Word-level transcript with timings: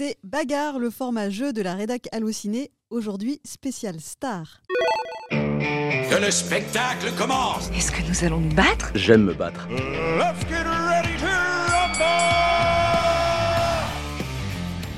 C'est 0.00 0.16
Bagarre, 0.22 0.78
le 0.78 0.90
format 0.90 1.28
jeu 1.28 1.52
de 1.52 1.60
la 1.60 1.74
rédac 1.74 2.06
hallucinée, 2.12 2.70
aujourd'hui 2.88 3.40
spécial 3.44 3.98
star. 4.00 4.62
Que 5.32 6.24
le 6.24 6.30
spectacle 6.30 7.12
commence 7.18 7.68
Est-ce 7.70 7.90
que 7.90 8.08
nous 8.08 8.24
allons 8.24 8.38
nous 8.38 8.54
battre? 8.54 8.92
J'aime 8.94 9.24
me 9.24 9.34
battre. 9.34 9.66
Let's 9.68 10.48
get 10.48 10.62
ready 10.62 11.18
to 11.18 11.26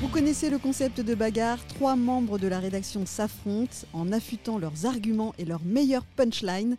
Vous 0.01 0.07
connaissez 0.09 0.51
le 0.51 0.59
concept 0.59 1.01
de 1.01 1.15
bagarre, 1.15 1.65
trois 1.65 1.95
membres 1.95 2.37
de 2.37 2.47
la 2.47 2.59
rédaction 2.59 3.07
s'affrontent 3.07 3.87
en 3.93 4.11
affûtant 4.11 4.59
leurs 4.59 4.85
arguments 4.85 5.33
et 5.39 5.45
leurs 5.45 5.65
meilleures 5.65 6.05
punchlines. 6.05 6.77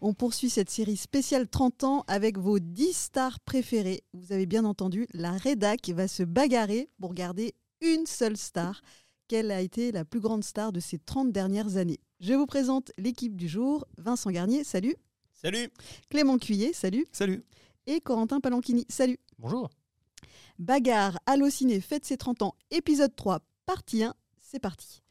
On 0.00 0.14
poursuit 0.14 0.50
cette 0.50 0.70
série 0.70 0.96
spéciale 0.96 1.48
30 1.48 1.82
ans 1.82 2.04
avec 2.06 2.38
vos 2.38 2.60
10 2.60 2.92
stars 2.92 3.40
préférées. 3.40 4.04
Vous 4.12 4.32
avez 4.32 4.46
bien 4.46 4.64
entendu, 4.64 5.08
la 5.12 5.32
rédac 5.32 5.88
va 5.88 6.06
se 6.06 6.22
bagarrer 6.22 6.88
pour 7.00 7.14
garder 7.14 7.52
une 7.84 8.06
seule 8.06 8.36
star. 8.36 8.80
Quelle 9.28 9.50
a 9.50 9.60
été 9.60 9.92
la 9.92 10.04
plus 10.04 10.20
grande 10.20 10.42
star 10.42 10.72
de 10.72 10.80
ces 10.80 10.98
30 10.98 11.32
dernières 11.32 11.76
années? 11.76 12.00
Je 12.20 12.32
vous 12.32 12.46
présente 12.46 12.92
l'équipe 12.98 13.36
du 13.36 13.48
jour. 13.48 13.86
Vincent 13.98 14.30
Garnier, 14.30 14.64
salut. 14.64 14.96
Salut 15.34 15.68
Clément 16.08 16.38
Cuillet, 16.38 16.72
salut. 16.72 17.06
Salut 17.12 17.44
Et 17.86 18.00
Corentin 18.00 18.40
Palanchini, 18.40 18.86
salut. 18.88 19.18
Bonjour 19.38 19.68
Bagarre, 20.58 21.18
Allociné, 21.26 21.80
fête 21.80 22.04
ses 22.04 22.16
30 22.16 22.42
ans, 22.42 22.54
épisode 22.70 23.14
3, 23.16 23.40
partie 23.66 24.04
1, 24.04 24.14
c'est 24.38 24.60
parti. 24.60 25.02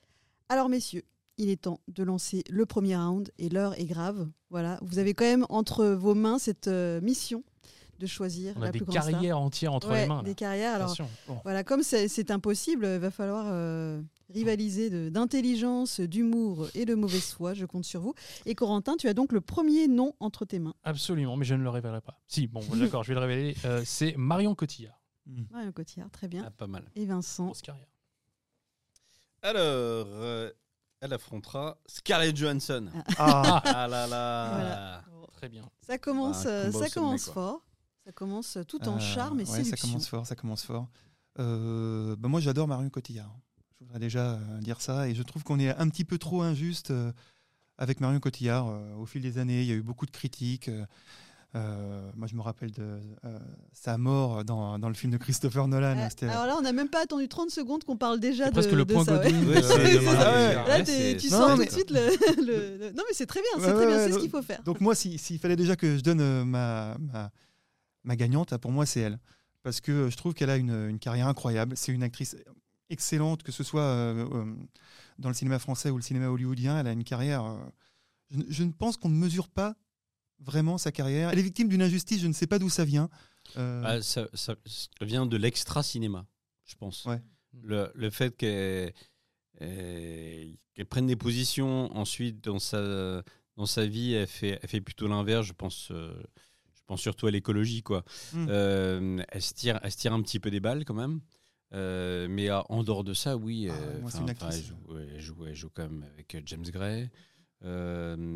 Alors 0.48 0.70
messieurs, 0.70 1.04
il 1.38 1.50
est 1.50 1.64
temps 1.64 1.82
de 1.90 2.02
lancer 2.04 2.44
le 2.50 2.66
premier 2.66 2.96
round 2.96 3.30
et 3.38 3.50
l'heure 3.50 3.78
est 3.78 3.86
grave. 3.86 4.30
Voilà, 4.50 4.80
vous 4.82 5.00
avez 5.00 5.14
quand 5.14 5.26
même 5.26 5.46
entre 5.50 5.86
vos 5.86 6.16
mains 6.16 6.40
cette 6.40 6.70
euh, 6.70 7.02
mission 7.02 7.44
de 8.00 8.06
choisir 8.08 8.54
On 8.58 8.62
la 8.62 8.72
des 8.72 8.80
plus 8.80 8.86
grande 8.86 8.98
star. 9.02 9.12
carrières 9.12 9.40
entières 9.40 9.74
entre 9.74 9.90
Ouais, 9.90 10.02
les 10.02 10.08
mains. 10.08 10.18
là. 10.18 10.24
Des 10.24 10.36
carrières. 10.36 10.76
Alors. 10.76 10.96
Bon. 11.28 11.40
voilà, 11.44 11.64
comme 11.64 11.84
c'est 11.84 12.32
impossible, 12.32 12.86
il 12.86 13.00
va 13.00 13.12
falloir 13.12 13.46
euh, 13.48 14.02
rivaliser 14.30 14.90
de- 14.90 15.10
d'intelligence, 15.10 16.00
d'humour 16.00 16.68
et 16.76 16.86
de 16.86 16.96
mauvaise 16.96 17.32
foi. 17.32 17.54
Je 17.54 17.66
compte 17.66 17.86
sur 17.86 18.02
vous. 18.02 18.14
Et 18.46 18.56
Corentin, 18.56 18.98
tu 18.98 19.08
as 19.08 19.14
donc 19.14 19.32
le 19.32 19.42
premier 19.42 19.88
nom 19.88 20.14
entre 20.20 20.46
tes 20.46 20.60
mains. 20.60 20.74
Absolument, 20.84 21.38
mais 21.38 21.46
je 21.46 21.56
ne 21.56 21.64
le 21.64 21.70
révélerai 21.70 22.02
pas. 22.02 22.20
Si, 22.28 22.48
bon, 22.48 22.62
d'accord, 22.76 23.04
je 23.04 23.10
vais 23.10 23.16
le 23.16 23.22
révéler. 23.22 23.56
Euh, 23.66 23.82
c'est 23.86 24.16
Marion 24.18 24.56
Cotillard. 24.56 25.00
Marion 25.52 25.72
Cotillard, 25.72 26.10
très 26.12 26.28
bien. 26.28 26.44
Ah, 26.46 26.52
Pas 26.52 26.68
mal. 26.68 26.84
Et 26.96 27.06
Vincent. 27.06 27.46
Grosse 27.46 27.62
carrière. 27.62 27.88
Alors, 29.42 29.62
euh, 29.62 30.52
elle 31.02 31.14
affrontera 31.14 31.78
Scarlett 31.86 32.36
Johansson. 32.36 32.88
Ah, 33.18 33.62
Ah 33.66 33.88
là 33.88 34.08
là 34.08 34.50
Voilà. 34.54 35.04
très 35.34 35.50
bien. 35.50 35.70
Ça 35.86 35.98
commence, 35.98 36.46
Un 36.46 36.50
euh, 36.50 36.72
ça 36.72 36.90
commence 36.90 37.26
quoi. 37.26 37.34
fort. 37.34 37.66
Ça 38.06 38.12
commence 38.12 38.58
tout 38.68 38.86
en 38.88 38.98
Euh, 38.98 39.00
charme 39.00 39.40
et 39.40 39.44
ouais, 39.44 39.64
séduction. 39.64 39.76
ça 39.78 39.82
commence 39.88 40.08
fort, 40.08 40.26
ça 40.28 40.36
commence 40.36 40.64
fort. 40.64 40.88
Euh, 41.40 42.16
bah 42.20 42.28
moi, 42.28 42.40
j'adore 42.42 42.68
Marion 42.68 42.90
Cotillard. 42.90 43.34
Je 43.80 43.86
voudrais 43.86 44.00
déjà 44.00 44.34
euh, 44.34 44.60
dire 44.60 44.82
ça. 44.82 45.08
Et 45.08 45.16
je 45.16 45.24
trouve 45.24 45.44
qu'on 45.44 45.60
est 45.60 45.70
un 45.76 45.88
petit 45.90 46.04
peu 46.06 46.18
trop 46.18 46.42
injuste 46.42 46.92
euh, 46.92 47.12
avec 47.78 48.02
Marion 48.02 48.20
Cotillard. 48.20 48.68
Au 48.98 49.06
fil 49.06 49.22
des 49.22 49.38
années, 49.38 49.62
il 49.62 49.68
y 49.68 49.72
a 49.72 49.76
eu 49.76 49.82
beaucoup 49.82 50.06
de 50.06 50.12
critiques. 50.12 50.70
Euh, 51.56 52.12
moi, 52.16 52.28
je 52.28 52.36
me 52.36 52.42
rappelle 52.42 52.72
de 52.72 53.00
euh, 53.26 53.40
sa 53.72 53.98
mort 53.98 54.44
dans, 54.44 54.80
dans 54.80 54.88
le 54.90 54.96
film 54.96 55.12
de 55.14 55.18
Christopher 55.18 55.68
Nolan. 55.68 56.10
Alors 56.24 56.46
là, 56.48 56.56
on 56.58 56.62
n'a 56.62 56.74
même 56.74 56.90
pas 56.90 57.04
attendu 57.04 57.28
30 57.30 57.52
secondes 57.52 57.84
qu'on 57.84 57.96
parle 57.96 58.20
déjà 58.20 58.46
C'est 58.46 58.50
de, 58.50 58.56
presque 58.56 58.72
le 58.72 58.84
de 58.86 58.94
point 58.94 59.06
ça. 59.06 59.20
Ouais, 59.20 59.32
ouais. 59.32 59.62
Cotillard. 59.62 60.68
Là, 60.68 60.84
tu 60.84 61.30
Non, 61.30 61.38
sens 61.38 61.60
tout 61.60 61.66
de 61.66 61.70
suite 61.72 61.92
le, 61.92 62.92
Non, 62.92 63.04
mais 63.08 63.14
c'est 63.14 63.28
très 63.28 63.40
bien, 63.42 63.50
c'est 63.64 63.68
Ouais, 63.68 63.74
très 63.76 63.86
bien, 63.88 63.96
ouais, 63.98 64.08
c'est 64.08 64.14
ce 64.14 64.20
qu'il 64.20 64.30
faut 64.32 64.42
faire. 64.42 64.62
Donc 64.64 64.82
moi, 64.82 64.94
si- 64.94 65.18
s'il 65.18 65.40
fallait 65.40 65.56
déjà 65.56 65.76
que 65.76 65.96
je 65.98 66.02
donne 66.02 66.22
euh, 66.22 66.44
ma, 66.44 66.98
ma, 67.00 67.32
ma 68.04 68.16
gagnante, 68.16 68.56
pour 68.58 68.72
moi, 68.72 68.86
c'est 68.86 69.02
elle. 69.02 69.20
Parce 69.62 69.80
que 69.82 70.10
je 70.10 70.18
trouve 70.18 70.34
qu'elle 70.34 70.50
a 70.50 70.58
une, 70.58 70.90
une 70.90 71.00
carrière 71.00 71.28
incroyable. 71.28 71.78
C'est 71.78 71.92
une 71.94 72.04
actrice 72.04 72.36
excellente, 72.90 73.44
que 73.44 73.52
ce 73.52 73.64
soit 73.64 73.82
euh, 73.82 74.28
euh, 74.34 74.56
dans 75.20 75.30
le 75.30 75.36
cinéma 75.36 75.58
français 75.58 75.90
ou 75.90 75.96
le 75.96 76.04
cinéma 76.04 76.28
hollywoodien. 76.28 76.80
Elle 76.80 76.88
a 76.88 76.92
une 76.92 77.04
carrière... 77.06 77.46
euh, 77.46 77.58
je, 78.30 78.38
ne- 78.40 78.46
je 78.50 78.64
ne 78.64 78.72
pense 78.72 78.98
qu'on 78.98 79.10
ne 79.10 79.16
mesure 79.18 79.48
pas 79.50 79.76
vraiment 80.40 80.78
sa 80.78 80.92
carrière. 80.92 81.30
Elle 81.30 81.40
est 81.40 81.44
victime 81.44 81.70
d'une 81.70 81.82
injustice, 81.82 82.22
je 82.22 82.28
ne 82.28 82.34
sais 82.34 82.48
pas 82.48 82.60
d'où 82.60 82.70
ça 82.70 82.84
vient. 82.84 83.10
Euh, 83.58 83.82
Ah, 83.86 84.02
ça, 84.02 84.28
vient 85.02 85.26
de 85.26 85.38
l'extra-cinéma, 85.38 86.26
je 86.66 86.76
pense. 86.76 87.06
Ouais. 87.06 87.22
Le, 87.62 87.90
le 87.96 88.10
fait 88.10 88.36
qu'elle 88.36 88.94
euh, 89.62 90.54
prenne 90.90 91.08
des 91.08 91.16
positions, 91.16 91.96
ensuite, 91.96 92.44
dans 92.44 92.60
sa, 92.60 93.24
dans 93.56 93.66
sa 93.66 93.86
vie, 93.86 94.14
elle 94.14 94.28
fait, 94.28 94.60
elle 94.62 94.70
fait 94.70 94.82
plutôt 94.82 95.08
l'inverse. 95.08 95.46
Je 95.46 95.54
pense, 95.54 95.90
euh, 95.92 96.22
je 96.84 96.88
pense 96.88 97.02
surtout 97.02 97.28
à 97.28 97.32
l'écologie. 97.32 97.82
quoi. 97.82 98.04
Mm. 98.34 98.46
Euh, 98.50 99.24
elle, 99.30 99.42
se 99.42 99.54
tire, 99.54 99.80
elle 99.84 99.92
se 99.92 99.98
tire 99.98 100.12
un 100.14 100.22
petit 100.22 100.40
peu 100.40 100.52
des 100.52 100.60
balles, 100.60 100.84
quand 100.84 100.94
même. 100.94 101.22
Euh, 101.74 102.28
mais 102.30 102.50
euh, 102.50 102.60
en 102.70 102.84
dehors 102.84 103.04
de 103.06 103.14
ça, 103.14 103.38
oui. 103.38 103.68
Ah, 103.70 103.74
euh, 103.74 104.02
moi, 104.02 104.12
une 104.20 104.30
actrice. 104.30 104.56
elle, 104.58 104.64
joue, 104.66 104.98
elle 104.98 105.22
joue- 105.22 105.46
elle 105.48 105.56
joue 105.56 105.70
quand 105.74 105.84
même 105.84 106.04
avec 106.14 106.36
euh, 106.36 106.42
James 106.46 106.66
Gray. 106.66 107.10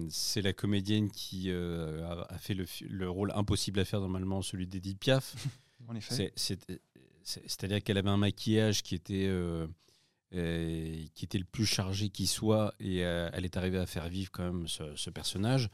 C'est 0.10 0.42
la 0.42 0.54
comédienne 0.54 1.12
qui 1.12 1.52
a, 1.52 2.26
a 2.30 2.38
fait 2.38 2.54
le, 2.56 3.10
rôle 3.10 3.32
impossible 3.36 3.80
à 3.82 3.86
faire 3.86 4.00
normalement, 4.00 4.42
celui 4.42 4.66
d'Edith 4.66 4.98
Piaf. 5.00 5.36
en 5.90 5.96
effet. 5.96 6.16
C'est- 6.16 6.34
c'est- 6.36 6.82
c'est- 7.24 7.44
C'est-à-dire 7.46 7.84
qu'elle 7.84 7.98
avait 7.98 8.10
un 8.10 8.16
maquillage 8.18 8.82
qui 8.84 8.96
était, 8.96 9.30
qui 10.32 11.26
était 11.26 11.38
le 11.38 11.44
plus 11.44 11.66
chargé 11.66 12.08
qui 12.08 12.26
soit, 12.26 12.74
et 12.80 13.00
elle 13.00 13.44
est 13.44 13.58
arrivée 13.58 13.78
à 13.80 13.86
faire 13.86 14.08
vivre 14.08 14.32
quand 14.32 14.44
même 14.46 14.68
ce, 14.70 14.96
ce 14.96 15.10
personnage. 15.10 15.70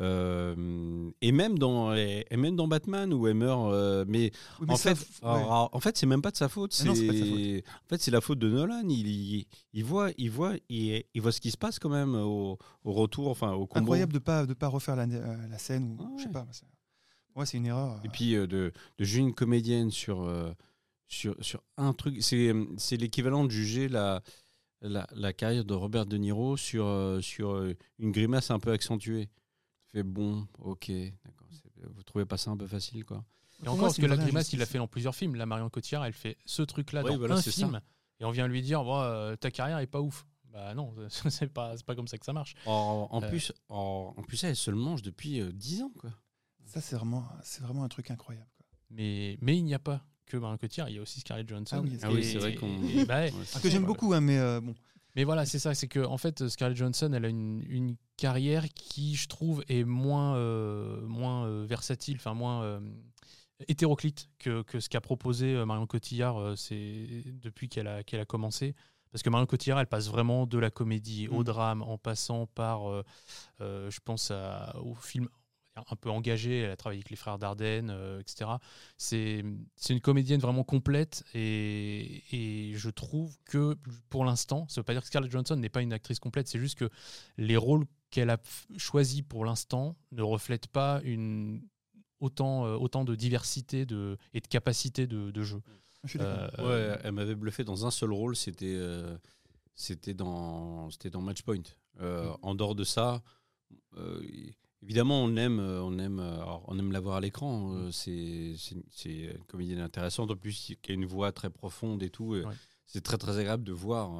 Euh, 0.00 1.10
et 1.20 1.30
même 1.30 1.56
dans 1.58 1.94
et 1.94 2.26
même 2.36 2.56
dans 2.56 2.66
Batman 2.66 3.12
où 3.14 3.28
elle 3.28 3.34
meurt 3.34 3.72
euh, 3.72 4.04
mais, 4.08 4.32
Oui, 4.58 4.66
mais 4.66 4.74
en, 4.74 4.76
fait, 4.76 4.90
ouais. 4.90 4.98
alors, 5.22 5.70
en 5.72 5.78
fait 5.78 5.96
c'est 5.96 6.06
même 6.06 6.20
pas 6.20 6.32
de 6.32 6.36
sa 6.36 6.48
faute 6.48 6.76
Ah 6.80 6.84
non, 6.84 6.94
c'est 6.96 7.06
pas 7.06 7.12
de 7.12 7.18
sa 7.18 7.24
c'est 7.24 7.64
en 7.68 7.88
fait 7.88 8.00
c'est 8.02 8.10
la 8.10 8.20
faute 8.20 8.40
de 8.40 8.48
Nolan 8.50 8.82
il, 8.88 9.06
il, 9.06 9.46
il 9.72 9.84
voit 9.84 10.10
il 10.18 10.30
voit 10.32 10.54
il, 10.68 11.04
il 11.14 11.22
voit 11.22 11.30
ce 11.30 11.40
qui 11.40 11.52
se 11.52 11.56
passe 11.56 11.78
quand 11.78 11.90
même 11.90 12.16
au, 12.16 12.58
au 12.82 12.92
retour 12.92 13.28
enfin 13.28 13.52
au 13.52 13.66
combo 13.68 13.82
Incroyable 13.84 14.12
de 14.12 14.18
pas 14.18 14.46
de 14.46 14.54
pas 14.54 14.66
refaire 14.66 14.96
la, 14.96 15.04
euh, 15.04 15.36
la 15.48 15.58
scène 15.58 15.92
ou 15.92 15.96
Ah 16.00 16.10
je 16.16 16.22
sais 16.22 16.26
ouais. 16.26 16.32
pas. 16.32 16.46
c'est- 16.50 16.66
Ouais, 17.36 17.46
c'est 17.46 17.56
une 17.58 17.66
erreur. 17.66 18.00
Et 18.04 18.08
puis 18.08 18.32
de, 18.34 18.46
de 18.46 18.72
juger 18.98 19.20
une 19.20 19.34
comédienne 19.34 19.90
sur, 19.90 20.28
sur, 21.08 21.34
sur 21.40 21.62
un 21.76 21.92
truc, 21.92 22.22
c'est 22.22 22.52
c'est 22.76 22.96
l'équivalent 22.96 23.44
de 23.44 23.50
juger 23.50 23.88
la, 23.88 24.22
la, 24.80 25.06
la 25.16 25.32
carrière 25.32 25.64
de 25.64 25.74
Robert 25.74 26.06
De 26.06 26.16
Niro 26.16 26.56
sur, 26.56 26.86
euh, 26.86 27.20
sur 27.20 27.50
euh, 27.54 27.74
une 27.98 28.12
grimace 28.12 28.52
un 28.52 28.60
peu 28.60 28.70
accentuée. 28.70 29.28
Fais 29.94 30.02
bon, 30.02 30.46
ok, 30.58 30.90
d'accord. 31.24 31.48
Vous 31.94 32.02
trouvez 32.02 32.24
pas 32.26 32.36
ça 32.36 32.50
un 32.50 32.56
peu 32.56 32.66
facile, 32.66 33.04
quoi 33.04 33.24
Et 33.62 33.68
encore, 33.68 33.82
parce 33.82 33.96
c'est 33.96 34.02
que 34.02 34.06
la 34.06 34.16
grimace, 34.16 34.52
il 34.52 34.58
l'a 34.58 34.66
fait 34.66 34.78
dans 34.78 34.88
plusieurs 34.88 35.14
films. 35.14 35.36
La 35.36 35.46
Marion 35.46 35.70
Cotillard, 35.70 36.04
elle 36.04 36.12
fait 36.12 36.36
ce 36.44 36.62
truc-là 36.62 37.02
dans 37.04 37.16
voilà, 37.16 37.36
un 37.36 37.40
ça. 37.42 37.50
film. 37.52 37.80
Et 38.20 38.24
on 38.24 38.30
vient 38.32 38.48
lui 38.48 38.60
dire, 38.60 38.82
Bon, 38.82 39.00
euh, 39.00 39.36
ta 39.36 39.50
carrière 39.52 39.78
est 39.78 39.86
pas 39.86 40.00
ouf. 40.00 40.26
Bah 40.52 40.74
non, 40.74 40.92
c'est 41.30 41.46
pas, 41.52 41.76
c'est 41.76 41.86
pas 41.86 41.94
comme 41.94 42.08
ça 42.08 42.18
que 42.18 42.24
ça 42.26 42.32
marche. 42.32 42.54
En, 42.66 43.08
en 43.10 43.22
Euh. 43.22 43.28
plus, 43.28 43.52
en, 43.68 44.14
en 44.16 44.22
plus, 44.22 44.42
elle 44.44 44.56
se 44.56 44.70
le 44.70 44.76
mange 44.76 45.02
depuis 45.02 45.40
euh, 45.40 45.52
10 45.52 45.82
ans, 45.82 45.92
quoi. 45.98 46.10
Ça, 46.64 46.80
c'est 46.80 46.96
vraiment, 46.96 47.24
c'est 47.44 47.62
vraiment 47.62 47.84
un 47.84 47.88
truc 47.88 48.10
incroyable. 48.10 48.48
quoi. 48.56 48.66
Mais, 48.90 49.38
mais 49.42 49.56
il 49.56 49.64
n'y 49.64 49.74
a 49.74 49.78
pas 49.78 50.04
que 50.26 50.36
Marion 50.36 50.56
Cotillard, 50.58 50.88
il 50.88 50.96
y 50.96 50.98
a 50.98 51.02
aussi 51.02 51.20
Scarlett 51.20 51.48
Johansson. 51.48 51.76
Ah 51.76 51.80
oui, 51.82 51.98
Ah 52.02 52.10
oui, 52.10 52.24
c'est 52.24 52.38
vrai 52.38 52.54
qu'on- 52.56 52.78
bah, 53.06 53.22
Ouais, 53.24 53.32
que 53.62 53.68
j'aime 53.70 53.84
beaucoup, 53.84 54.12
hein, 54.14 54.20
mais 54.20 54.38
euh, 54.38 54.60
bon. 54.60 54.74
Mais 55.16 55.24
voilà, 55.24 55.46
c'est 55.46 55.58
ça, 55.60 55.74
c'est 55.74 55.88
que 55.88 56.00
en 56.04 56.18
fait, 56.18 56.48
Scarlett 56.48 56.76
Johansson, 56.76 57.12
elle 57.12 57.24
a 57.24 57.28
une, 57.28 57.62
une 57.68 57.96
carrière 58.16 58.68
qui, 58.74 59.14
je 59.14 59.28
trouve, 59.28 59.62
est 59.68 59.84
moins, 59.84 60.36
euh, 60.36 61.00
moins 61.06 61.46
euh, 61.46 61.64
versatile, 61.66 62.16
enfin 62.16 62.34
moins 62.34 62.62
euh, 62.64 62.80
hétéroclite 63.68 64.28
que, 64.38 64.62
que 64.62 64.80
ce 64.80 64.88
qu'a 64.88 65.00
proposé 65.00 65.64
Marion 65.64 65.86
Cotillard 65.86 66.58
c'est 66.58 67.22
depuis 67.40 67.68
qu'elle 67.68 67.86
a, 67.86 68.02
qu'elle 68.02 68.20
a 68.20 68.24
commencé. 68.24 68.74
Parce 69.12 69.22
que 69.22 69.30
Marion 69.30 69.46
Cotillard, 69.46 69.78
elle 69.78 69.86
passe 69.86 70.08
vraiment 70.08 70.44
de 70.44 70.58
la 70.58 70.70
comédie 70.70 71.28
au 71.28 71.40
Mm. 71.42 71.44
drame, 71.44 71.82
en 71.82 71.96
passant 71.98 72.46
par, 72.46 72.88
euh, 72.90 73.04
je 73.60 74.00
pense, 74.04 74.32
à- 74.32 74.74
au 74.82 74.94
film 74.96 75.28
un 75.76 75.96
peu 75.96 76.10
engagé. 76.10 76.60
Elle 76.60 76.70
a 76.70 76.76
travaillé 76.76 76.98
avec 77.00 77.10
les 77.10 77.16
frères 77.16 77.38
Dardenne, 77.38 77.90
euh, 77.90 78.20
etc. 78.20 78.50
C'est 78.96 79.44
c'est 79.76 79.92
une 79.92 80.00
comédienne 80.00 80.40
vraiment 80.40 80.64
complète 80.64 81.24
et, 81.34 82.22
et 82.32 82.74
je 82.74 82.90
trouve 82.90 83.36
que 83.44 83.76
pour 84.08 84.24
l'instant, 84.24 84.66
ça 84.68 84.80
veut 84.80 84.84
pas 84.84 84.92
dire 84.92 85.02
que 85.02 85.08
Scarlett 85.08 85.30
Johansson 85.30 85.56
n'est 85.56 85.68
pas 85.68 85.82
une 85.82 85.92
actrice 85.92 86.18
complète, 86.18 86.48
c'est 86.48 86.58
juste 86.58 86.78
que 86.78 86.88
les 87.36 87.56
rôles 87.56 87.86
qu'elle 88.10 88.30
a 88.30 88.38
choisis 88.76 89.22
pour 89.22 89.44
l'instant 89.44 89.96
ne 90.12 90.22
reflètent 90.22 90.68
pas 90.68 91.00
une 91.04 91.62
autant, 92.20 92.64
euh, 92.64 92.76
autant 92.76 93.04
de 93.04 93.14
diversité 93.16 93.84
de, 93.86 94.16
et 94.32 94.40
de 94.40 94.46
capacité 94.46 95.06
de, 95.06 95.30
de 95.30 95.42
jeu. 95.42 95.60
Euh, 96.20 96.48
Ouais, 96.58 96.98
elle 97.02 97.12
m'avait 97.12 97.34
bluffé 97.34 97.64
dans 97.64 97.86
un 97.86 97.90
seul 97.90 98.12
rôle, 98.12 98.36
c'était 98.36 98.74
euh, 98.76 99.16
c'était 99.74 100.14
dans 100.14 100.88
c'était 100.90 101.10
dans 101.10 101.20
Matchpoint. 101.22 101.62
Euh, 102.00 102.32
En 102.42 102.54
dehors 102.54 102.74
de 102.74 102.84
ça, 102.84 103.22
euh, 103.96 104.22
évidemment 104.84 105.22
on 105.24 105.34
aime 105.36 105.58
euh, 105.60 105.82
on 105.82 105.98
aime 105.98 106.20
euh, 106.20 106.34
alors, 106.42 106.64
on 106.68 106.78
aime 106.78 106.92
la 106.92 107.00
voir 107.00 107.16
à 107.16 107.20
l'écran. 107.20 107.74
euh, 107.74 107.90
c'est 107.90 108.54
c'est 108.56 108.74
une- 109.10 109.44
comédienne 109.48 109.80
intéressante 109.80 110.30
en 110.30 110.36
plus 110.36 110.74
qui 110.80 110.90
a 110.92 110.94
une 110.94 111.06
voix 111.06 111.32
très 111.32 111.50
profonde 111.50 112.02
et 112.02 112.10
tout. 112.10 112.34
Ouais. 112.36 112.42
C'est 112.86 113.02
très 113.02 113.18
très 113.18 113.38
agréable 113.38 113.64
de 113.64 113.72
voir 113.72 114.10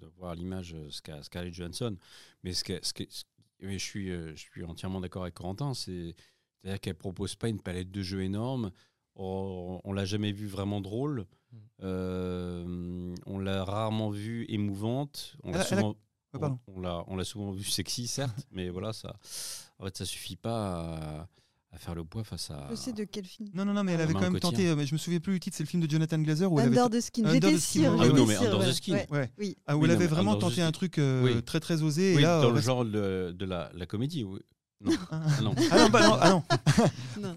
de 0.00 0.06
voir 0.16 0.30
à 0.32 0.34
l'image 0.34 0.74
ce 0.90 1.02
qu'a 1.02 1.22
Scarlett 1.22 1.52
Johansson. 1.54 1.96
Mais 2.42 2.52
ce 2.54 2.64
que, 2.64 2.78
ce 2.82 2.92
que- 2.94 3.04
ce- 3.08 3.24
mais 3.60 3.78
je 3.78 3.84
suis 3.84 4.08
je 4.08 4.34
suis 4.34 4.64
entièrement 4.64 5.00
d'accord 5.00 5.22
avec 5.22 5.34
Corentin. 5.34 5.74
C'est 5.74 6.14
c'est-à-dire 6.62 6.80
qu'elle 6.80 6.94
propose 6.96 7.34
pas 7.34 7.48
une 7.50 7.60
palette 7.60 7.90
de 7.90 8.02
jeux 8.02 8.22
énorme. 8.22 8.70
On, 9.16 9.80
on 9.84 9.92
l'a 9.92 10.04
jamais 10.06 10.32
vu 10.32 10.46
vraiment 10.46 10.80
drôle. 10.80 11.26
Mm. 11.52 11.56
Euh, 11.82 13.14
on 13.26 13.38
l'a 13.38 13.64
rarement 13.64 14.10
vue 14.10 14.44
émouvante. 14.48 15.36
On 15.44 15.52
l'a 15.52 15.56
Elle 15.58 15.60
a- 15.60 15.66
elle 15.70 15.74
a- 15.74 15.80
souvent, 15.80 15.96
Ouais, 16.34 16.40
pardon. 16.40 16.58
on, 16.68 16.78
on 16.78 16.80
l'a, 16.80 17.04
on 17.06 17.16
l'a 17.16 17.24
souvent 17.24 17.52
vue 17.52 17.64
sexy, 17.64 18.06
certes, 18.06 18.46
mais 18.52 18.68
voilà, 18.68 18.92
ça, 18.92 19.14
en 19.78 19.84
fait, 19.84 19.96
ça 19.96 20.04
suffit 20.04 20.36
pas 20.36 20.94
à, 20.94 21.28
à 21.72 21.78
faire 21.78 21.94
le 21.94 22.04
poids 22.04 22.22
face 22.24 22.50
à. 22.50 22.68
Je 22.70 22.74
sais 22.76 22.92
de 22.92 23.04
quel 23.04 23.24
film. 23.24 23.48
Non, 23.54 23.64
non, 23.64 23.72
non, 23.72 23.82
mais 23.84 23.92
elle 23.92 24.00
avait 24.02 24.12
quand 24.14 24.20
même 24.20 24.38
tenté. 24.38 24.68
euh, 24.68 24.76
mais 24.76 24.86
je 24.86 24.94
me 24.94 24.98
souviens 24.98 25.18
plus 25.20 25.32
du 25.34 25.40
titre. 25.40 25.56
C'est 25.56 25.64
le 25.64 25.68
film 25.68 25.82
de 25.82 25.90
Jonathan 25.90 26.18
Glazer 26.18 26.50
où 26.52 26.58
elle 26.60 26.66
avait. 26.68 26.78
Under 26.78 26.98
the 26.98 27.02
Skin. 27.02 27.24
Under 27.24 27.48
J'étais 27.50 27.58
sûre. 27.60 27.96
Ah 27.98 28.04
oui, 28.06 28.14
non, 28.14 28.26
mais 28.26 28.36
Under 28.36 28.60
the. 28.60 28.72
Skin. 28.72 28.92
Ouais. 28.94 29.06
Ouais. 29.10 29.32
Oui. 29.38 29.56
Ah, 29.66 29.76
où 29.76 29.80
Oui, 29.80 29.84
elle 29.86 29.90
non, 29.90 29.96
avait 29.96 30.06
vraiment 30.06 30.32
Under 30.34 30.48
tenté 30.48 30.62
un 30.62 30.70
truc 30.72 30.98
euh, 30.98 31.24
Oui. 31.24 31.42
très 31.42 31.58
très 31.60 31.82
osé. 31.82 32.14
et 32.14 32.20
là, 32.20 32.38
dans 32.40 32.44
euh, 32.46 32.48
le 32.50 32.54
reste- 32.54 32.66
genre 32.66 32.84
de, 32.84 33.34
de 33.36 33.44
la, 33.44 33.70
la 33.74 33.86
comédie, 33.86 34.22
oui. 34.24 34.38
Non, 34.84 34.92
Ah, 35.10 35.40
non. 35.42 35.54
Ah 35.70 35.78
non, 35.78 35.88
bah 35.90 36.06
non, 36.06 36.18
ah 36.20 36.30
non. 36.30 36.42
Non. 37.20 37.34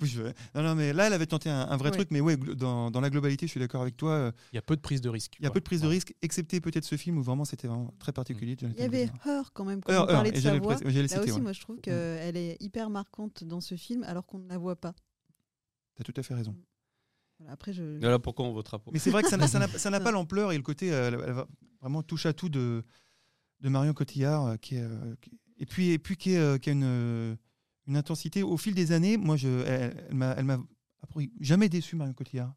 Non, 0.55 0.63
non, 0.63 0.75
mais 0.75 0.91
là, 0.93 1.07
elle 1.07 1.13
avait 1.13 1.25
tenté 1.27 1.49
un, 1.49 1.61
un 1.61 1.77
vrai 1.77 1.89
Ouais. 1.89 1.95
truc, 1.95 2.09
mais 2.11 2.19
ouais, 2.19 2.35
dans, 2.35 2.91
dans 2.91 2.99
la 2.99 3.09
globalité, 3.09 3.45
je 3.47 3.51
suis 3.51 3.59
d'accord 3.59 3.81
avec 3.81 3.95
toi. 3.95 4.11
euh, 4.11 4.31
Il 4.51 4.55
y 4.55 4.59
a 4.59 4.61
peu 4.61 4.75
de 4.75 4.81
prise 4.81 4.99
de 5.01 5.09
risque. 5.09 5.35
Il 5.39 5.43
y 5.43 5.47
a 5.47 5.51
peu 5.51 5.59
de 5.59 5.63
prise 5.65 5.81
de 5.81 5.87
risque, 5.87 6.13
excepté 6.21 6.59
peut-être 6.59 6.83
ce 6.85 6.97
film 6.97 7.17
où 7.17 7.23
vraiment 7.23 7.45
c'était 7.45 7.67
vraiment 7.67 7.93
très 7.99 8.11
particulier. 8.11 8.53
Il 8.53 8.59
Jonathan 8.59 8.81
y 8.81 8.85
avait. 8.85 9.09
Her 9.25 9.43
quand 9.53 9.63
même, 9.65 9.81
quand 9.81 9.93
Heure, 9.93 10.03
on 10.03 10.07
parlait 10.07 10.31
de 10.31 10.37
et 10.37 10.41
sa 10.41 10.57
voix. 10.59 10.75
le 10.75 10.89
Là 10.89 11.07
citer, 11.07 11.19
aussi, 11.21 11.31
ouais. 11.31 11.39
moi, 11.39 11.53
je 11.53 11.61
trouve 11.61 11.79
qu'elle 11.79 12.35
est 12.37 12.57
hyper 12.59 12.89
marquante 12.89 13.43
dans 13.43 13.61
ce 13.61 13.75
film, 13.75 14.03
alors 14.03 14.25
qu'on 14.25 14.39
ne 14.39 14.49
la 14.49 14.57
voit 14.57 14.75
pas. 14.75 14.93
T'as 15.95 16.03
tout 16.03 16.13
à 16.17 16.23
fait 16.23 16.33
raison. 16.33 16.55
Voilà, 17.39 17.53
après, 17.53 17.71
je. 17.71 17.99
Voilà 17.99 18.19
pourquoi 18.19 18.45
on 18.45 18.51
votera 18.53 18.79
pour. 18.79 18.91
Mais 18.93 18.99
c'est 18.99 19.11
vrai 19.11 19.23
que 19.23 19.29
ça 19.29 19.37
n'a- 19.37 19.99
pas 19.99 20.11
l'ampleur 20.11 20.51
et 20.51 20.57
le 20.57 20.63
côté 20.63 20.91
euh, 20.91 21.07
elle, 21.07 21.19
elle 21.27 21.33
va 21.33 21.47
vraiment 21.81 22.01
touche 22.03 22.25
à 22.25 22.33
tout 22.33 22.49
de, 22.49 22.83
de 23.61 23.69
Marion 23.69 23.93
Cotillard. 23.93 24.45
euh, 24.45 24.55
qui 24.57 24.75
est, 24.75 24.81
euh, 24.81 25.15
qui- 25.21 25.31
et 25.59 25.65
puis, 25.65 25.91
et 25.91 25.97
puis 25.99 26.15
qui, 26.17 26.33
est, 26.33 26.37
euh, 26.37 26.57
qui 26.57 26.69
a 26.69 26.73
une, 26.73 27.37
une 27.87 27.97
intensité. 27.97 28.43
Au 28.43 28.57
fil 28.57 28.73
des 28.75 28.91
années, 28.91 29.17
moi, 29.17 29.35
je, 29.37 29.47
elle, 29.65 30.07
elle 30.09 30.15
m'a 30.45 30.59
jamais 31.39 31.69
déçu, 31.69 31.95
Marion 31.95 32.13
Cotillard. 32.13 32.53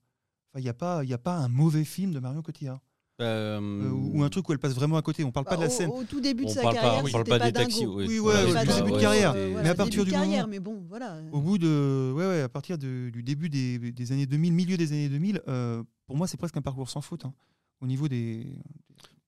Enfin, 0.52 0.60
Il 0.60 0.62
n'y 0.64 0.68
a, 0.68 0.74
pas- 0.74 1.04
il 1.04 1.10
y 1.10 1.14
a 1.14 1.18
pas 1.18 1.36
un 1.36 1.48
mauvais 1.48 1.84
film 1.84 2.12
de 2.12 2.18
Marion 2.20 2.42
Cotillard. 2.42 2.80
Euh, 3.20 3.60
Euh, 3.60 3.90
ou, 3.90 4.22
un 4.24 4.30
truc 4.30 4.48
où 4.48 4.52
elle 4.52 4.58
passe 4.58 4.74
vraiment 4.74 4.96
à 4.96 5.02
côté. 5.02 5.22
On 5.24 5.30
parle 5.30 5.44
pas 5.44 5.56
de 5.56 5.60
la 5.60 5.68
Bah, 5.68 5.74
au, 5.74 5.76
scène. 5.76 5.90
au 5.90 6.04
tout 6.04 6.20
début 6.22 6.44
de 6.46 6.48
On 6.50 6.54
sa 6.54 6.62
parle 6.62 6.74
pas- 6.76 6.80
carrière, 6.80 7.04
on 7.04 7.10
parle 7.10 7.24
c'était 7.26 7.38
pas 7.38 7.46
des 7.46 7.52
taxis, 7.52 7.84
oui. 7.86 8.06
Oui, 8.08 8.18
ouais, 8.18 8.46
début 8.64 8.92
de 8.92 8.98
carrière. 9.00 9.32
euh, 9.36 9.46
Mais 9.46 9.52
voilà, 9.52 9.70
à 9.70 9.74
partir 9.74 9.90
début 9.90 10.00
de 10.00 10.04
du 10.06 10.10
carrière, 10.12 10.40
moment- 10.44 10.50
mais 10.50 10.58
bon, 10.60 10.84
voilà. 10.88 11.20
Au 11.30 11.40
bout 11.42 11.58
de, 11.58 12.12
ouais, 12.16 12.26
ouais, 12.26 12.40
à 12.40 12.48
partir 12.48 12.78
de- 12.78 13.10
du 13.10 13.22
début 13.22 13.50
des, 13.50 13.92
des 13.92 14.12
années 14.12 14.24
2000, 14.26 14.54
milieu 14.54 14.78
des 14.78 14.90
années 14.92 15.10
2000, 15.10 15.42
euh, 15.48 15.82
pour 16.06 16.16
moi, 16.16 16.26
c'est 16.28 16.38
presque 16.38 16.56
un 16.56 16.62
parcours 16.62 16.88
sans 16.88 17.02
faute. 17.02 17.26
hein. 17.26 17.34
Au 17.82 17.86
niveau 17.86 18.08
des. 18.08 18.46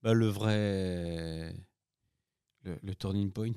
bah, 0.03 0.15
le 0.15 0.27
vrai. 0.27 1.55
Le, 2.65 2.79
le 2.83 2.95
turning 2.95 3.31
point. 3.31 3.51